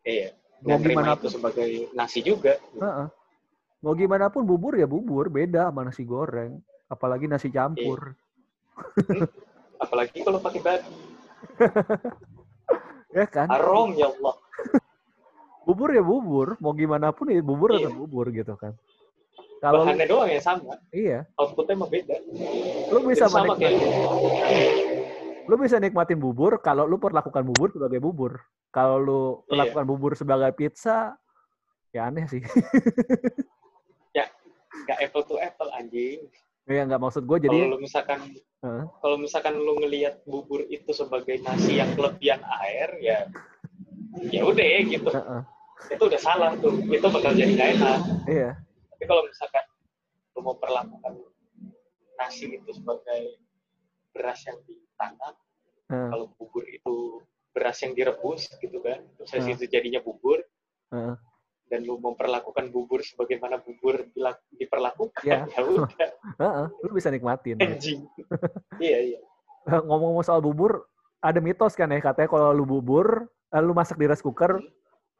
Iya. 0.04 0.36
Mau 0.64 0.80
gimana 0.80 1.16
itu 1.16 1.28
sebagai 1.32 1.92
nasi 1.96 2.20
juga. 2.24 2.60
Uh 2.76 2.86
-uh. 2.86 3.08
mau 3.84 3.92
gimana 4.00 4.32
pun 4.32 4.48
bubur 4.48 4.76
ya 4.76 4.88
bubur. 4.88 5.28
Beda 5.32 5.72
sama 5.72 5.88
nasi 5.88 6.04
goreng 6.04 6.60
apalagi 6.92 7.28
nasi 7.28 7.48
campur. 7.48 8.16
Iya. 9.08 9.28
apalagi 9.84 10.18
kalau 10.24 10.40
pakai 10.44 10.62
babi. 10.62 10.92
Ya 13.14 13.30
kan? 13.30 13.46
Harum 13.46 13.94
ya 13.94 14.10
Allah 14.10 14.34
bubur 15.64 15.90
ya 15.96 16.04
bubur 16.04 16.48
mau 16.60 16.76
gimana 16.76 17.16
pun 17.16 17.32
ya 17.32 17.40
bubur 17.40 17.76
iya. 17.76 17.88
atau 17.88 17.92
bubur 18.04 18.28
gitu 18.36 18.54
kan 18.60 18.76
kalau 19.64 19.88
bahannya 19.88 20.08
doang 20.08 20.30
yang 20.30 20.44
sama 20.44 20.76
iya 20.92 21.24
outputnya 21.40 21.80
mah 21.80 21.90
beda 21.90 22.18
lu 22.92 23.00
bisa 23.08 23.32
sama 23.32 23.56
menikmati 23.56 23.76
lu 25.44 25.56
bisa 25.60 25.76
nikmatin 25.80 26.20
bubur 26.20 26.60
kalau 26.60 26.88
lu 26.88 27.00
perlakukan 27.00 27.44
bubur 27.44 27.72
sebagai 27.72 28.00
bubur 28.04 28.34
kalau 28.72 28.98
lu 29.00 29.22
iya. 29.24 29.44
perlakukan 29.48 29.86
iya. 29.88 29.92
bubur 29.92 30.12
sebagai 30.16 30.52
pizza 30.56 31.16
ya 31.96 32.12
aneh 32.12 32.26
sih 32.28 32.44
ya 34.18 34.26
nggak 34.84 35.00
apple 35.00 35.24
to 35.24 35.36
apple 35.40 35.72
anjing 35.76 36.28
Iya 36.64 36.88
nggak 36.88 37.02
maksud 37.04 37.28
gue 37.28 37.38
jadi 37.44 37.60
kalau 37.68 37.76
misalkan 37.76 38.20
uh. 38.64 38.88
kalau 39.04 39.20
misalkan 39.20 39.60
lu 39.60 39.76
ngelihat 39.84 40.24
bubur 40.24 40.64
itu 40.72 40.96
sebagai 40.96 41.36
nasi 41.44 41.84
yang 41.84 41.92
kelebihan 41.92 42.40
air 42.64 42.88
ya 43.04 43.28
ya 44.30 44.42
udah 44.44 44.66
gitu 44.84 45.10
uh 45.10 45.18
-uh. 45.20 45.42
itu 45.86 46.04
udah 46.04 46.20
salah 46.20 46.52
tuh 46.58 46.74
itu 46.84 47.02
bakal 47.04 47.32
jadi 47.32 47.52
gak 47.52 47.70
enak 47.76 47.98
Iya. 48.26 48.50
tapi 48.90 49.04
kalau 49.04 49.22
misalkan 49.24 49.64
lu 50.34 50.40
mau 50.42 50.56
perlakukan 50.56 51.14
nasi 52.16 52.46
itu 52.52 52.70
sebagai 52.72 53.42
beras 54.10 54.40
yang 54.44 54.58
ditanam 54.64 55.34
Heeh, 55.86 56.10
kalau 56.10 56.26
bubur 56.34 56.64
itu 56.64 57.20
beras 57.50 57.78
yang 57.80 57.94
direbus 57.94 58.50
gitu 58.56 58.78
kan 58.80 59.02
terus 59.16 59.30
Hmm. 59.36 59.52
itu 59.52 59.66
jadinya 59.68 60.00
bubur 60.00 60.42
heeh. 60.90 61.16
dan 61.68 61.80
lu 61.82 61.98
memperlakukan 61.98 62.70
bubur 62.70 63.02
sebagaimana 63.02 63.58
bubur 63.58 64.06
diperlakukan 64.52 65.22
Ya. 65.22 65.46
ya 65.48 65.62
udah 65.62 66.10
Heeh, 66.42 66.66
lu 66.82 66.92
bisa 66.92 67.10
nikmatin. 67.10 67.58
anjing 67.58 68.06
iya 68.78 69.00
iya 69.10 69.20
Ngomong-ngomong 69.88 70.22
soal 70.22 70.40
bubur, 70.40 70.84
ada 71.18 71.40
mitos 71.40 71.72
kan 71.72 71.88
ya 71.88 71.98
katanya 71.98 72.28
kalau 72.28 72.52
lu 72.52 72.68
bubur, 72.68 73.32
lu 73.62 73.78
masak 73.78 74.02
di 74.02 74.10
rice 74.10 74.26
cooker, 74.26 74.58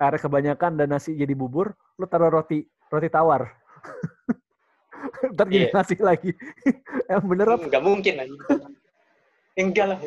air 0.02 0.16
kebanyakan 0.18 0.74
dan 0.74 0.90
nasi 0.90 1.14
jadi 1.14 1.38
bubur, 1.38 1.70
lu 2.02 2.10
taruh 2.10 2.34
roti 2.34 2.66
roti 2.90 3.10
tawar. 3.12 3.54
Ntar 5.38 5.46
jadi 5.46 5.70
Iya. 5.70 5.76
nasi 5.76 5.94
lagi. 6.02 6.32
Emang 7.12 7.28
bener 7.30 7.46
apa? 7.54 7.68
nggak 7.70 7.84
mungkin 7.84 8.14
aja 8.18 8.36
enggak 9.54 9.86
lah 9.86 10.00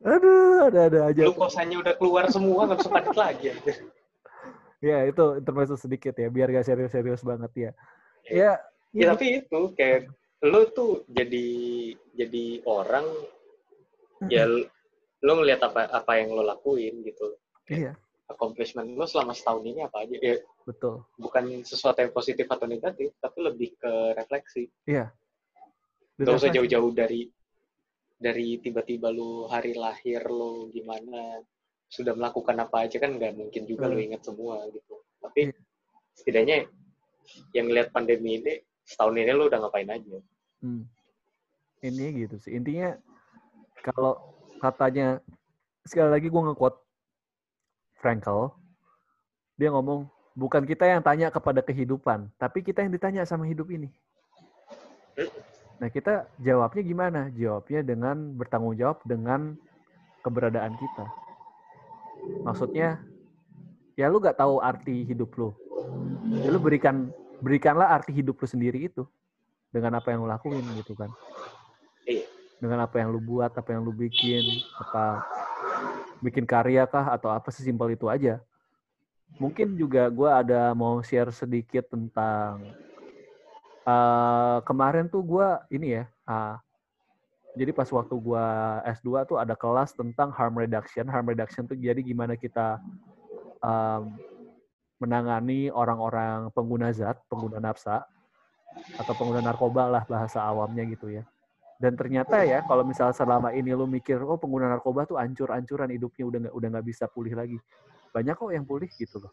Aduh, 0.00 0.70
ada-ada 0.70 1.12
aja. 1.12 1.22
glukosanya 1.28 1.76
udah 1.82 1.94
keluar 2.00 2.24
semua 2.32 2.64
nggak 2.70 2.78
bisa 2.80 2.90
padat 2.90 3.16
lagi 3.18 3.44
anjir. 3.52 3.76
Ya, 4.80 5.04
itu 5.04 5.24
intermezzo 5.36 5.76
sedikit 5.76 6.16
ya, 6.16 6.32
biar 6.32 6.48
gak 6.48 6.64
serius-serius 6.64 7.20
banget 7.20 7.52
ya. 7.52 7.70
Ya, 8.24 8.32
ya 8.32 8.52
ya, 8.96 9.06
tapi 9.12 9.44
itu 9.44 9.60
kayak 9.76 10.08
lu 10.40 10.64
tuh 10.72 11.04
jadi 11.12 11.46
jadi 12.16 12.64
orang 12.64 13.04
ya 14.32 14.48
lu 15.20 15.32
ngelihat 15.36 15.60
apa 15.62 15.88
apa 15.90 16.12
yang 16.16 16.32
lo 16.32 16.40
lakuin 16.40 17.04
gitu 17.04 17.36
iya, 17.68 17.92
accomplishment 18.26 18.96
lo 18.96 19.04
selama 19.04 19.36
setahun 19.36 19.64
ini 19.64 19.80
apa 19.84 20.04
aja 20.04 20.16
ya 20.16 20.36
betul. 20.64 21.04
bukan 21.20 21.60
sesuatu 21.62 22.00
yang 22.00 22.12
positif 22.12 22.48
atau 22.48 22.64
negatif 22.64 23.12
tapi 23.20 23.38
lebih 23.44 23.76
ke 23.76 23.92
refleksi 24.16 24.68
Iya. 24.88 25.12
Gak 26.20 26.36
usah 26.36 26.52
jauh-jauh 26.52 26.92
dari 26.92 27.32
dari 28.20 28.60
tiba-tiba 28.60 29.08
lu 29.08 29.48
hari 29.48 29.72
lahir 29.72 30.20
lo 30.28 30.68
gimana 30.68 31.40
sudah 31.88 32.12
melakukan 32.12 32.60
apa 32.60 32.84
aja 32.84 33.00
kan 33.00 33.16
nggak 33.16 33.32
mungkin 33.32 33.64
juga 33.64 33.88
lo 33.88 33.96
Hmm. 33.96 34.04
ingat 34.12 34.22
semua 34.28 34.60
gitu 34.68 35.00
tapi 35.20 35.48
Iya. 35.48 35.56
setidaknya 36.12 36.56
yang 37.56 37.72
lihat 37.72 37.88
pandemi 37.90 38.36
ini 38.36 38.60
setahun 38.84 39.16
ini 39.16 39.32
lo 39.32 39.48
udah 39.48 39.58
ngapain 39.64 39.88
aja 39.88 40.20
Hmm. 40.60 40.84
Ini 41.80 42.06
gitu 42.20 42.36
sih. 42.36 42.52
Intinya 42.52 42.92
kalau 43.80 44.20
katanya 44.60 45.24
sekali 45.88 46.12
lagi 46.12 46.28
gue 46.28 46.42
nge-quote 46.52 46.78
Frankel, 47.98 48.52
dia 49.56 49.72
ngomong 49.72 50.08
bukan 50.36 50.64
kita 50.64 50.88
yang 50.88 51.00
tanya 51.00 51.32
kepada 51.32 51.64
kehidupan, 51.64 52.28
tapi 52.36 52.60
kita 52.64 52.84
yang 52.84 52.92
ditanya 52.92 53.24
sama 53.24 53.48
hidup 53.48 53.68
ini. 53.72 53.88
Nah 55.80 55.88
kita 55.88 56.28
jawabnya 56.40 56.82
gimana? 56.84 57.20
Jawabnya 57.32 57.80
dengan 57.80 58.36
bertanggung 58.36 58.76
jawab 58.76 59.00
dengan 59.08 59.56
keberadaan 60.20 60.76
kita. 60.76 61.04
Maksudnya 62.44 63.00
ya 63.96 64.12
lu 64.12 64.20
gak 64.20 64.36
tahu 64.36 64.60
arti 64.60 65.08
hidup 65.08 65.32
lu. 65.40 65.52
Ya 66.40 66.52
lu 66.52 66.60
berikan 66.60 67.08
berikanlah 67.40 67.88
arti 67.88 68.12
hidup 68.12 68.36
lu 68.40 68.46
sendiri 68.48 68.92
itu 68.92 69.08
dengan 69.72 69.96
apa 70.00 70.12
yang 70.12 70.24
lu 70.24 70.28
lakuin 70.28 70.64
gitu 70.76 70.92
kan. 70.96 71.08
Iya. 72.04 72.39
Dengan 72.60 72.84
apa 72.84 73.00
yang 73.00 73.08
lu 73.10 73.20
buat, 73.24 73.50
apa 73.56 73.72
yang 73.72 73.82
lu 73.82 73.92
bikin, 73.96 74.44
apa 74.76 75.24
bikin 76.20 76.44
karya 76.44 76.84
kah 76.84 77.16
atau 77.16 77.32
apa 77.32 77.48
sesimpel 77.48 77.96
itu 77.96 78.06
aja. 78.06 78.38
Mungkin 79.40 79.80
juga 79.80 80.12
gue 80.12 80.28
ada 80.28 80.76
mau 80.76 81.00
share 81.00 81.32
sedikit 81.32 81.88
tentang 81.88 82.68
eh, 83.88 84.58
kemarin 84.68 85.08
tuh 85.08 85.24
gue 85.24 85.48
ini 85.72 85.96
ya. 85.96 86.04
ah, 86.28 86.60
jadi 87.58 87.74
pas 87.74 87.88
waktu 87.90 88.14
gue 88.14 88.46
S2 89.00 89.26
tuh 89.26 89.36
ada 89.40 89.58
kelas 89.58 89.96
tentang 89.96 90.30
harm 90.30 90.54
reduction. 90.54 91.08
Harm 91.10 91.26
reduction 91.26 91.66
tuh 91.66 91.74
jadi 91.74 91.98
gimana 91.98 92.38
kita 92.38 92.78
em, 93.58 94.02
menangani 95.02 95.72
orang-orang 95.72 96.52
pengguna 96.54 96.94
zat, 96.94 97.18
pengguna 97.26 97.58
nafsa, 97.58 98.06
atau 98.94 99.12
pengguna 99.18 99.42
narkoba 99.42 99.90
lah 99.90 100.02
bahasa 100.06 100.38
awamnya 100.44 100.86
gitu 100.86 101.10
ya. 101.10 101.26
Dan 101.80 101.96
ternyata 101.96 102.44
ya 102.44 102.60
kalau 102.68 102.84
misal 102.84 103.08
selama 103.16 103.56
ini 103.56 103.72
lu 103.72 103.88
mikir 103.88 104.20
oh 104.20 104.36
pengguna 104.36 104.68
narkoba 104.68 105.08
tuh 105.08 105.16
ancur-ancuran 105.16 105.88
hidupnya 105.88 106.28
udah 106.28 106.38
nggak 106.44 106.54
udah 106.54 106.68
nggak 106.76 106.86
bisa 106.86 107.08
pulih 107.08 107.32
lagi. 107.32 107.56
Banyak 108.12 108.36
kok 108.36 108.52
yang 108.52 108.68
pulih 108.68 108.90
gitu 109.00 109.16
loh. 109.16 109.32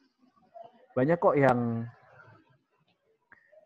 Banyak 0.96 1.20
kok 1.20 1.36
yang 1.36 1.84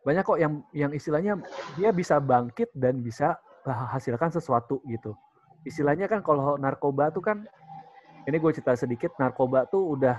banyak 0.01 0.23
kok 0.25 0.39
yang 0.41 0.65
yang 0.73 0.91
istilahnya 0.97 1.37
dia 1.77 1.93
bisa 1.93 2.17
bangkit 2.17 2.73
dan 2.73 3.05
bisa 3.05 3.37
hasilkan 3.69 4.33
sesuatu 4.33 4.81
gitu. 4.89 5.13
Istilahnya 5.61 6.09
kan 6.09 6.25
kalau 6.25 6.57
narkoba 6.57 7.13
tuh 7.13 7.21
kan 7.21 7.45
ini 8.25 8.41
gue 8.41 8.49
cerita 8.49 8.73
sedikit 8.73 9.13
narkoba 9.21 9.69
tuh 9.69 9.93
udah 9.93 10.17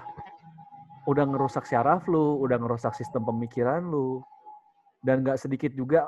udah 1.11 1.25
ngerusak 1.35 1.66
syaraf 1.66 2.07
lu, 2.07 2.38
udah 2.46 2.62
ngerusak 2.62 2.94
sistem 2.94 3.27
pemikiran 3.27 3.83
lu, 3.83 4.22
dan 5.03 5.27
nggak 5.27 5.35
sedikit 5.35 5.75
juga 5.75 6.07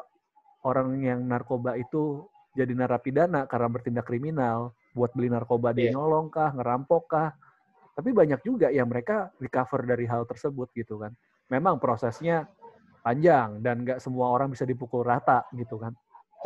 orang 0.62 1.02
yang 1.02 1.26
narkoba 1.26 1.74
itu 1.74 2.30
jadi 2.54 2.70
narapidana 2.70 3.50
karena 3.50 3.68
bertindak 3.68 4.06
kriminal, 4.06 4.70
buat 4.94 5.10
beli 5.10 5.26
narkoba 5.26 5.74
dia 5.74 5.90
Iya. 5.90 5.98
nyolong 5.98 6.30
kah, 6.30 6.54
ngerampok 6.54 7.04
kah. 7.10 7.30
Tapi 7.94 8.10
banyak 8.14 8.40
juga 8.46 8.70
yang 8.70 8.86
mereka 8.86 9.30
recover 9.42 9.86
dari 9.86 10.06
hal 10.06 10.22
tersebut 10.26 10.70
gitu 10.74 11.02
kan. 11.02 11.10
Memang 11.50 11.82
prosesnya 11.82 12.46
panjang 13.02 13.58
dan 13.60 13.82
nggak 13.82 13.98
semua 13.98 14.30
orang 14.30 14.50
bisa 14.54 14.62
dipukul 14.62 15.02
rata 15.02 15.42
gitu 15.54 15.78
kan. 15.82 15.92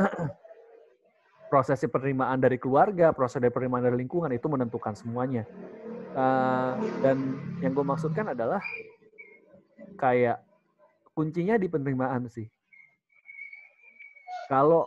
Prosesnya 1.48 1.88
penerimaan 1.88 2.36
dari 2.36 2.60
keluarga, 2.60 3.08
proses 3.16 3.40
dari 3.40 3.48
penerimaan 3.48 3.80
dari 3.80 3.96
lingkungan 4.04 4.28
itu 4.36 4.52
menentukan 4.52 4.92
semuanya. 4.92 5.48
Eh, 6.12 6.72
dan 7.00 7.16
yang 7.64 7.72
gue 7.72 7.86
maksudkan 7.88 8.36
adalah 8.36 8.60
kayak 9.96 10.44
kuncinya 11.16 11.56
di 11.56 11.72
penerimaan 11.72 12.28
sih. 12.28 12.44
Kalau 14.52 14.84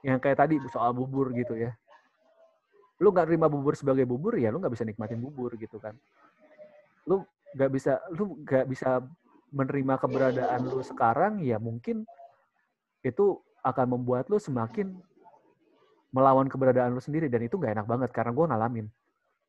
yang 0.00 0.18
kayak 0.20 0.38
tadi 0.40 0.56
soal 0.72 0.96
bubur 0.96 1.32
gitu 1.36 1.56
ya, 1.56 1.76
lu 3.00 3.12
nggak 3.12 3.28
terima 3.28 3.48
bubur 3.48 3.76
sebagai 3.76 4.04
bubur 4.04 4.36
ya, 4.36 4.52
lu 4.52 4.60
nggak 4.60 4.72
bisa 4.72 4.84
nikmatin 4.84 5.20
bubur 5.20 5.56
gitu 5.56 5.80
kan. 5.80 5.96
Lu 7.08 7.24
nggak 7.56 7.70
bisa, 7.72 8.00
lu 8.12 8.40
nggak 8.44 8.66
bisa 8.68 9.00
menerima 9.50 9.98
keberadaan 9.98 10.60
lu 10.68 10.80
sekarang 10.84 11.42
ya 11.42 11.58
mungkin 11.58 12.06
itu 13.02 13.40
akan 13.64 13.98
membuat 13.98 14.30
lu 14.30 14.38
semakin 14.38 14.94
melawan 16.12 16.46
keberadaan 16.46 16.92
lu 16.92 17.02
sendiri. 17.02 17.26
Dan 17.32 17.44
itu 17.44 17.56
nggak 17.56 17.80
enak 17.80 17.86
banget 17.88 18.10
karena 18.12 18.32
gue 18.36 18.46
ngalamin 18.46 18.86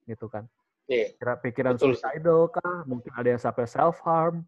gitu 0.07 0.27
kan. 0.31 0.47
Iya. 0.91 1.07
kira 1.15 1.33
pikiran 1.39 1.79
Betul. 1.79 1.95
suicidal 1.95 2.51
kah 2.51 2.83
mungkin 2.83 3.15
ada 3.15 3.31
yang 3.31 3.39
sampai 3.39 3.63
self 3.63 4.03
harm 4.03 4.43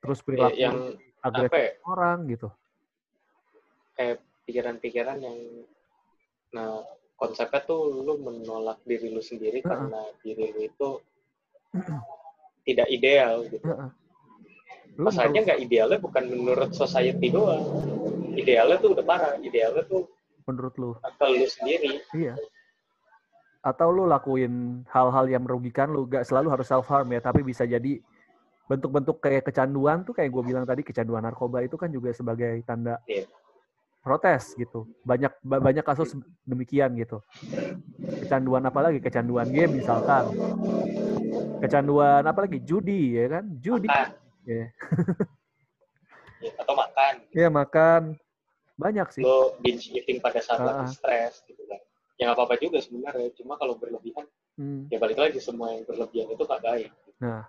terus 0.00 0.22
Iya, 0.22 0.24
perilaku 0.24 0.56
yang 0.56 0.76
agresif 1.20 1.60
ya, 1.60 1.70
orang 1.84 2.18
gitu. 2.30 2.48
Kayak 3.92 4.16
pikiran-pikiran 4.48 5.18
yang 5.22 5.38
nah 6.52 6.84
konsepnya 7.16 7.62
tuh 7.64 8.02
lu 8.02 8.18
menolak 8.20 8.82
diri 8.84 9.08
lu 9.08 9.22
sendiri 9.22 9.62
Heeh. 9.62 9.68
karena 9.68 10.00
diri 10.20 10.52
lu 10.52 10.60
itu 10.66 10.88
tidak 12.62 12.88
ideal 12.92 13.46
gitu. 13.48 13.64
Heeh. 13.64 13.90
Lu 15.00 15.08
Masalahnya 15.08 15.40
nggak 15.48 15.60
idealnya 15.64 15.98
bukan 16.02 16.24
menurut 16.28 16.70
society 16.76 17.32
doang. 17.32 17.64
Idealnya 18.36 18.76
tuh 18.76 18.92
udah 18.92 19.04
parah. 19.06 19.34
Idealnya 19.40 19.88
tuh 19.88 20.04
menurut 20.46 20.74
lu 20.78 20.90
ke 20.98 21.26
lu 21.30 21.46
sendiri. 21.46 22.02
iya 22.18 22.34
atau 23.62 23.94
lu 23.94 24.10
lakuin 24.10 24.82
hal-hal 24.90 25.30
yang 25.30 25.46
merugikan 25.46 25.94
lu 25.94 26.02
gak 26.10 26.26
selalu 26.26 26.50
harus 26.50 26.66
self 26.66 26.90
harm 26.90 27.06
ya 27.14 27.22
tapi 27.22 27.46
bisa 27.46 27.62
jadi 27.62 28.02
bentuk-bentuk 28.66 29.22
kayak 29.22 29.46
kecanduan 29.46 30.02
tuh 30.02 30.18
kayak 30.18 30.34
gue 30.34 30.42
bilang 30.42 30.66
tadi 30.66 30.82
kecanduan 30.82 31.22
narkoba 31.22 31.62
itu 31.62 31.78
kan 31.78 31.94
juga 31.94 32.10
sebagai 32.10 32.58
tanda 32.66 32.98
Iya. 33.06 33.26
Protes 34.02 34.52
gitu 34.54 34.90
banyak 35.02 35.30
ba- 35.40 35.62
banyak 35.62 35.80
kasus 35.80 36.12
demikian 36.42 36.92
gitu 36.98 37.22
kecanduan 38.20 38.66
apa 38.66 38.82
lagi 38.82 38.98
kecanduan 38.98 39.46
game 39.48 39.78
misalkan 39.78 40.34
kecanduan 41.58 42.26
apa 42.26 42.44
lagi 42.44 42.58
judi 42.60 43.14
ya 43.14 43.26
kan 43.30 43.44
judi 43.58 43.86
Makan. 43.86 44.10
Iya. 44.42 44.66
Ya, 46.42 46.50
atau 46.58 46.74
makan. 46.74 47.12
ya 47.30 47.46
makan 47.46 48.02
banyak 48.74 49.06
sih 49.14 49.22
Lo 49.22 49.54
binge 49.62 49.86
eating 49.94 50.18
pada 50.18 50.42
saat 50.42 50.58
lagi 50.58 50.90
stres 50.90 51.46
gitu 51.46 51.62
kan. 51.70 51.78
Ya 52.18 52.26
nggak 52.26 52.34
apa-apa 52.34 52.58
juga 52.58 52.82
sebenarnya. 52.82 53.30
Cuma 53.38 53.54
kalau 53.54 53.78
berlebihan, 53.78 54.26
Hmm. 54.58 54.90
ya 54.90 54.98
balik 54.98 55.16
lagi 55.16 55.38
semua 55.38 55.70
yang 55.70 55.86
berlebihan 55.86 56.28
itu 56.28 56.42
nggak 56.42 56.60
baik. 56.60 56.90
Nah, 57.22 57.46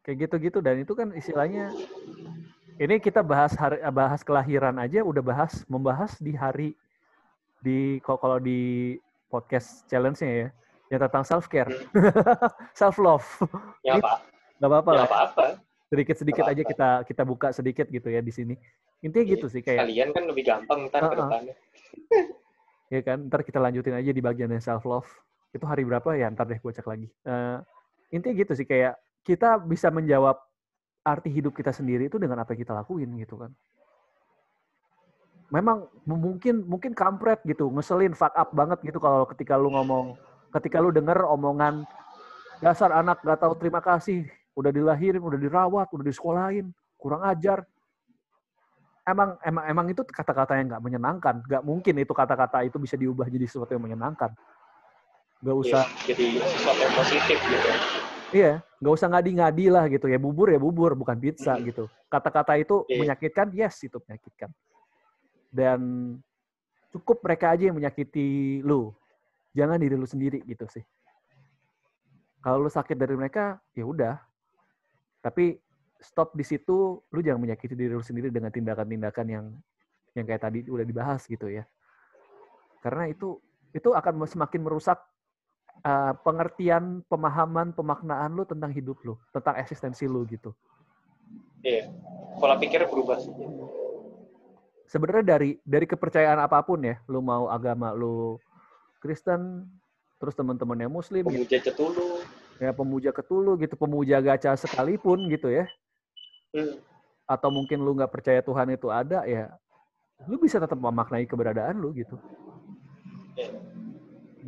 kayak 0.00 0.16
gitu-gitu 0.24 0.62
dan 0.62 0.78
itu 0.78 0.94
kan 0.94 1.10
istilahnya 1.10 1.74
ini 2.80 2.96
kita 2.96 3.20
bahas 3.20 3.52
hari 3.52 3.84
bahas 3.92 4.24
kelahiran 4.24 4.80
aja 4.80 5.04
udah 5.04 5.20
bahas 5.20 5.60
membahas 5.68 6.16
di 6.16 6.32
hari 6.32 6.72
di 7.60 8.00
kalau 8.00 8.16
kalau 8.16 8.38
di 8.40 8.96
podcast 9.28 9.84
challenge-nya 9.92 10.32
ya 10.32 10.48
yang 10.90 11.00
tentang 11.06 11.22
self 11.22 11.46
care, 11.46 11.70
self 12.80 12.98
love. 12.98 13.22
Ya 13.86 14.00
apa? 14.00 14.26
Gak 14.58 14.68
apa-apa 14.68 14.90
ya 14.90 14.96
lah. 14.98 15.06
apa-apa 15.06 15.44
Sedikit-sedikit 15.86 16.42
Nggak 16.42 16.54
aja 16.56 16.62
kita 16.66 16.88
kita 17.06 17.22
buka 17.22 17.48
sedikit 17.54 17.86
gitu 17.86 18.08
ya 18.10 18.18
di 18.24 18.32
sini. 18.34 18.54
Intinya 19.04 19.24
Iya, 19.28 19.32
gitu 19.38 19.46
sih 19.52 19.62
kayak 19.62 19.86
kalian 19.86 20.08
kan 20.10 20.24
lebih 20.26 20.44
gampang 20.48 20.90
ntar 20.90 21.00
ke 21.04 21.14
Uh-uh. 21.14 21.18
depannya 21.30 21.54
ya 22.96 23.00
kan. 23.06 23.18
Ntar 23.30 23.40
kita 23.46 23.62
lanjutin 23.62 23.94
aja 23.94 24.10
di 24.10 24.22
bagian 24.24 24.50
yang 24.50 24.64
self 24.64 24.82
love. 24.82 25.06
Itu 25.54 25.68
hari 25.68 25.86
berapa 25.86 26.16
ya? 26.18 26.26
Ntar 26.32 26.50
deh 26.50 26.58
gue 26.58 26.72
cek 26.74 26.86
lagi. 26.88 27.06
Eh, 27.06 27.58
intinya 28.10 28.34
gitu 28.34 28.52
sih 28.58 28.66
kayak 28.66 28.98
kita 29.22 29.62
bisa 29.62 29.94
menjawab 29.94 30.42
arti 31.00 31.32
hidup 31.32 31.56
kita 31.56 31.72
sendiri 31.72 32.12
itu 32.12 32.20
dengan 32.20 32.44
apa 32.44 32.52
yang 32.52 32.60
kita 32.60 32.76
lakuin 32.76 33.10
gitu 33.16 33.40
kan. 33.40 33.50
Memang 35.50 35.90
mungkin 36.06 36.62
mungkin 36.62 36.94
kampret 36.94 37.42
gitu, 37.42 37.72
ngeselin, 37.74 38.14
fuck 38.14 38.30
up 38.38 38.54
banget 38.54 38.78
gitu 38.86 39.02
kalau 39.02 39.26
ketika 39.34 39.58
lu 39.58 39.74
ngomong, 39.74 40.14
ketika 40.54 40.78
lu 40.78 40.94
denger 40.94 41.26
omongan 41.26 41.82
dasar 42.62 42.94
anak 42.94 43.18
gak 43.26 43.40
tahu 43.42 43.58
terima 43.58 43.82
kasih, 43.82 44.30
udah 44.54 44.70
dilahirin, 44.70 45.18
udah 45.18 45.40
dirawat, 45.40 45.90
udah 45.90 46.04
disekolahin, 46.06 46.70
kurang 46.94 47.26
ajar. 47.26 47.66
Emang 49.02 49.34
emang 49.42 49.64
emang 49.66 49.86
itu 49.90 50.06
kata-kata 50.06 50.54
yang 50.54 50.70
nggak 50.70 50.84
menyenangkan, 50.86 51.34
nggak 51.42 51.64
mungkin 51.66 51.98
itu 51.98 52.12
kata-kata 52.14 52.62
itu 52.62 52.78
bisa 52.78 52.94
diubah 52.94 53.26
jadi 53.26 53.48
sesuatu 53.48 53.74
yang 53.74 53.82
menyenangkan. 53.82 54.30
Gak 55.40 55.56
usah 55.56 55.82
Iya, 56.04 56.14
jadi 56.14 56.26
sesuatu 56.52 56.80
yang 56.84 56.94
positif 56.94 57.38
gitu 57.42 57.70
Iya, 58.30 58.62
nggak 58.78 58.94
usah 58.94 59.08
ngadi-ngadi 59.10 59.66
lah 59.70 59.84
gitu 59.90 60.06
ya. 60.06 60.18
Bubur 60.18 60.54
ya 60.54 60.58
bubur, 60.62 60.94
bukan 60.94 61.18
pizza 61.18 61.58
gitu. 61.58 61.90
Kata-kata 62.06 62.54
itu 62.58 62.86
Iya. 62.86 63.02
menyakitkan, 63.02 63.50
yes 63.50 63.82
itu 63.82 63.98
menyakitkan. 64.06 64.50
Dan 65.50 65.80
cukup 66.94 67.22
mereka 67.26 67.54
aja 67.54 67.70
yang 67.70 67.76
menyakiti 67.78 68.60
lu. 68.62 68.94
Jangan 69.50 69.82
diri 69.82 69.98
lu 69.98 70.06
sendiri 70.06 70.38
gitu 70.46 70.62
sih. 70.70 70.86
Kalau 72.40 72.62
lu 72.62 72.70
sakit 72.70 72.94
dari 72.94 73.18
mereka, 73.18 73.58
ya 73.74 73.82
udah. 73.82 74.16
Tapi 75.20 75.58
stop 75.98 76.32
di 76.38 76.46
situ, 76.46 77.02
lu 77.02 77.20
jangan 77.20 77.42
menyakiti 77.42 77.74
diri 77.74 77.92
lu 77.92 78.00
sendiri 78.00 78.30
dengan 78.30 78.54
tindakan-tindakan 78.54 79.26
yang 79.26 79.46
yang 80.14 80.24
kayak 80.26 80.42
tadi 80.42 80.64
udah 80.70 80.86
dibahas 80.86 81.26
gitu 81.26 81.50
ya. 81.50 81.66
Karena 82.80 83.10
itu 83.10 83.42
itu 83.74 83.90
akan 83.90 84.26
semakin 84.26 84.60
merusak 84.62 84.98
uh, 85.84 86.12
pengertian, 86.24 87.04
pemahaman, 87.08 87.72
pemaknaan 87.72 88.36
lu 88.36 88.44
tentang 88.44 88.72
hidup 88.72 89.00
lu, 89.04 89.14
tentang 89.32 89.56
eksistensi 89.60 90.04
lu 90.08 90.24
gitu. 90.28 90.52
iya 91.60 91.92
pola 92.40 92.56
pikir 92.56 92.88
berubah 92.88 93.20
sih 93.20 93.32
Sebenarnya 94.90 95.38
dari 95.38 95.54
dari 95.62 95.86
kepercayaan 95.86 96.40
apa 96.42 96.58
pun 96.66 96.82
ya, 96.82 96.98
lu 97.06 97.22
mau 97.22 97.46
agama 97.46 97.94
lu 97.94 98.42
Kristen, 98.98 99.68
terus 100.18 100.34
teman-temannya 100.34 100.90
Muslim, 100.90 101.30
ya, 101.30 101.38
pemuja 101.38 101.58
cetulu 101.62 102.08
ya 102.60 102.70
pemuja 102.76 103.10
ketulu 103.14 103.56
gitu, 103.56 103.72
pemuja 103.78 104.20
gacha 104.20 104.52
sekalipun 104.58 105.30
gitu 105.32 105.48
ya, 105.48 105.64
Hmm, 106.50 106.82
atau 107.30 107.46
mungkin 107.46 107.78
lu 107.78 107.94
nggak 107.94 108.10
percaya 108.10 108.42
Tuhan 108.42 108.74
itu 108.74 108.90
ada 108.90 109.22
ya, 109.22 109.54
lu 110.26 110.34
bisa 110.42 110.58
tetap 110.58 110.74
memaknai 110.74 111.22
keberadaan 111.30 111.78
lu 111.78 111.94
gitu. 111.94 112.18
iya. 113.38 113.69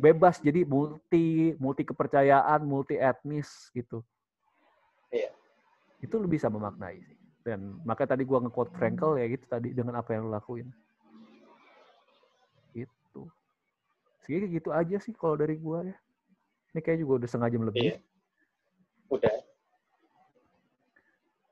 Bebas 0.03 0.43
jadi 0.43 0.67
multi 0.67 1.55
multi 1.55 1.87
kepercayaan, 1.87 2.59
multi 2.67 2.99
etnis 2.99 3.71
gitu. 3.71 4.03
Iya. 5.07 5.31
Itu 6.03 6.19
lu 6.19 6.27
bisa 6.27 6.51
memaknai 6.51 6.99
sih. 6.99 7.15
Dan 7.39 7.79
makanya 7.87 8.19
tadi 8.19 8.27
gua 8.27 8.43
nge-quote 8.43 8.75
Frankel 8.75 9.15
ya 9.15 9.31
gitu 9.31 9.45
tadi 9.47 9.71
dengan 9.71 10.03
apa 10.03 10.11
yang 10.11 10.27
lu 10.27 10.35
lakuin. 10.35 10.67
Gitu. 12.75 13.23
Segitu 14.27 14.59
gitu 14.59 14.69
aja 14.75 14.99
sih 14.99 15.15
kalau 15.15 15.39
dari 15.39 15.55
gua 15.55 15.87
ya. 15.87 15.95
Ini 16.75 16.83
kayak 16.83 16.99
juga 16.99 17.23
udah 17.23 17.27
setengah 17.31 17.49
jam 17.55 17.63
lebih. 17.63 17.81
Iya. 17.87 17.95
udah 19.07 19.35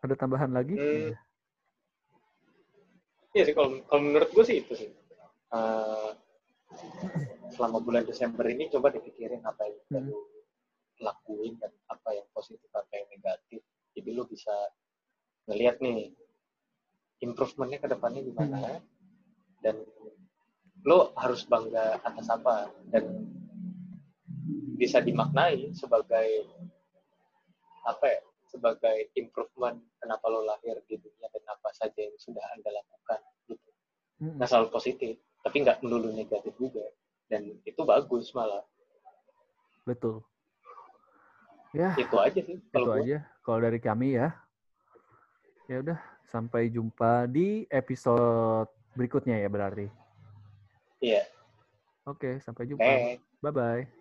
Ada 0.02 0.16
tambahan 0.18 0.52
lagi? 0.52 0.76
Hmm. 0.76 1.14
Iya 3.32 3.43
sih, 3.47 3.54
kalau 3.56 3.80
kalau 3.86 4.02
menurut 4.02 4.30
gue 4.34 4.43
sih 4.43 4.66
itu 4.66 4.74
sih. 4.76 4.89
Eh, 5.54 6.10
selama 7.51 7.78
bulan 7.80 8.03
Desember 8.03 8.47
ini 8.47 8.72
coba 8.72 8.89
dipikirin 8.89 9.43
apa 9.43 9.67
yang 9.67 9.76
bisa 9.82 9.97
Hmm. 9.99 10.07
lu 10.07 10.19
lakuin 11.01 11.57
dan 11.57 11.74
apa 11.89 12.13
yang 12.13 12.28
positif, 12.30 12.69
apa 12.72 12.93
yang 12.93 13.07
negatif. 13.09 13.61
Jadi 13.91 14.09
lu 14.13 14.24
bisa 14.24 14.53
ngelihat 15.49 15.82
nih 15.82 16.13
improvementnya 17.19 17.80
ke 17.82 17.88
depannya 17.89 18.22
gimana 18.22 18.57
Hmm. 18.61 18.82
dan 19.61 19.76
lo 20.82 21.13
harus 21.13 21.45
bangga 21.45 22.01
atas 22.01 22.26
apa 22.28 22.69
dan 22.89 23.30
bisa 24.78 24.97
dimaknai 24.97 25.69
sebagai 25.78 26.49
apa 27.86 28.05
ya 28.09 28.22
sebagai 28.49 29.13
improvement 29.13 29.78
kenapa 29.97 30.26
lo 30.28 30.41
lahir 30.41 30.82
di 30.89 30.97
dunia 30.97 31.30
dan 31.30 31.45
apa 31.45 31.69
saja 31.72 32.01
yang 32.01 32.17
sudah 32.17 32.41
anda 32.51 32.74
lakukan 32.74 33.22
gitu 33.45 33.69
Mm-mm. 34.19 34.41
nggak 34.41 34.49
selalu 34.49 34.69
positif 34.74 35.22
tapi 35.41 35.65
nggak 35.65 35.81
melulu 35.81 36.13
negatif 36.13 36.53
juga 36.57 36.85
dan 37.29 37.57
itu 37.65 37.81
bagus 37.81 38.29
malah 38.33 38.65
Betul. 39.81 40.21
Ya, 41.71 41.95
itu 41.95 42.15
aja 42.19 42.39
sih 42.43 42.59
itu 42.59 42.69
kalau 42.69 42.93
gua. 42.93 42.99
aja 43.01 43.17
kalau 43.41 43.59
dari 43.63 43.79
kami 43.79 44.19
ya. 44.19 44.35
Ya 45.65 45.79
udah, 45.79 45.99
sampai 46.27 46.67
jumpa 46.67 47.31
di 47.31 47.63
episode 47.71 48.67
berikutnya 48.91 49.39
ya 49.39 49.47
berarti. 49.47 49.87
iya 50.99 51.23
Oke, 52.03 52.41
sampai 52.43 52.67
jumpa. 52.67 53.17
Bye 53.39 53.53
bye. 53.53 54.01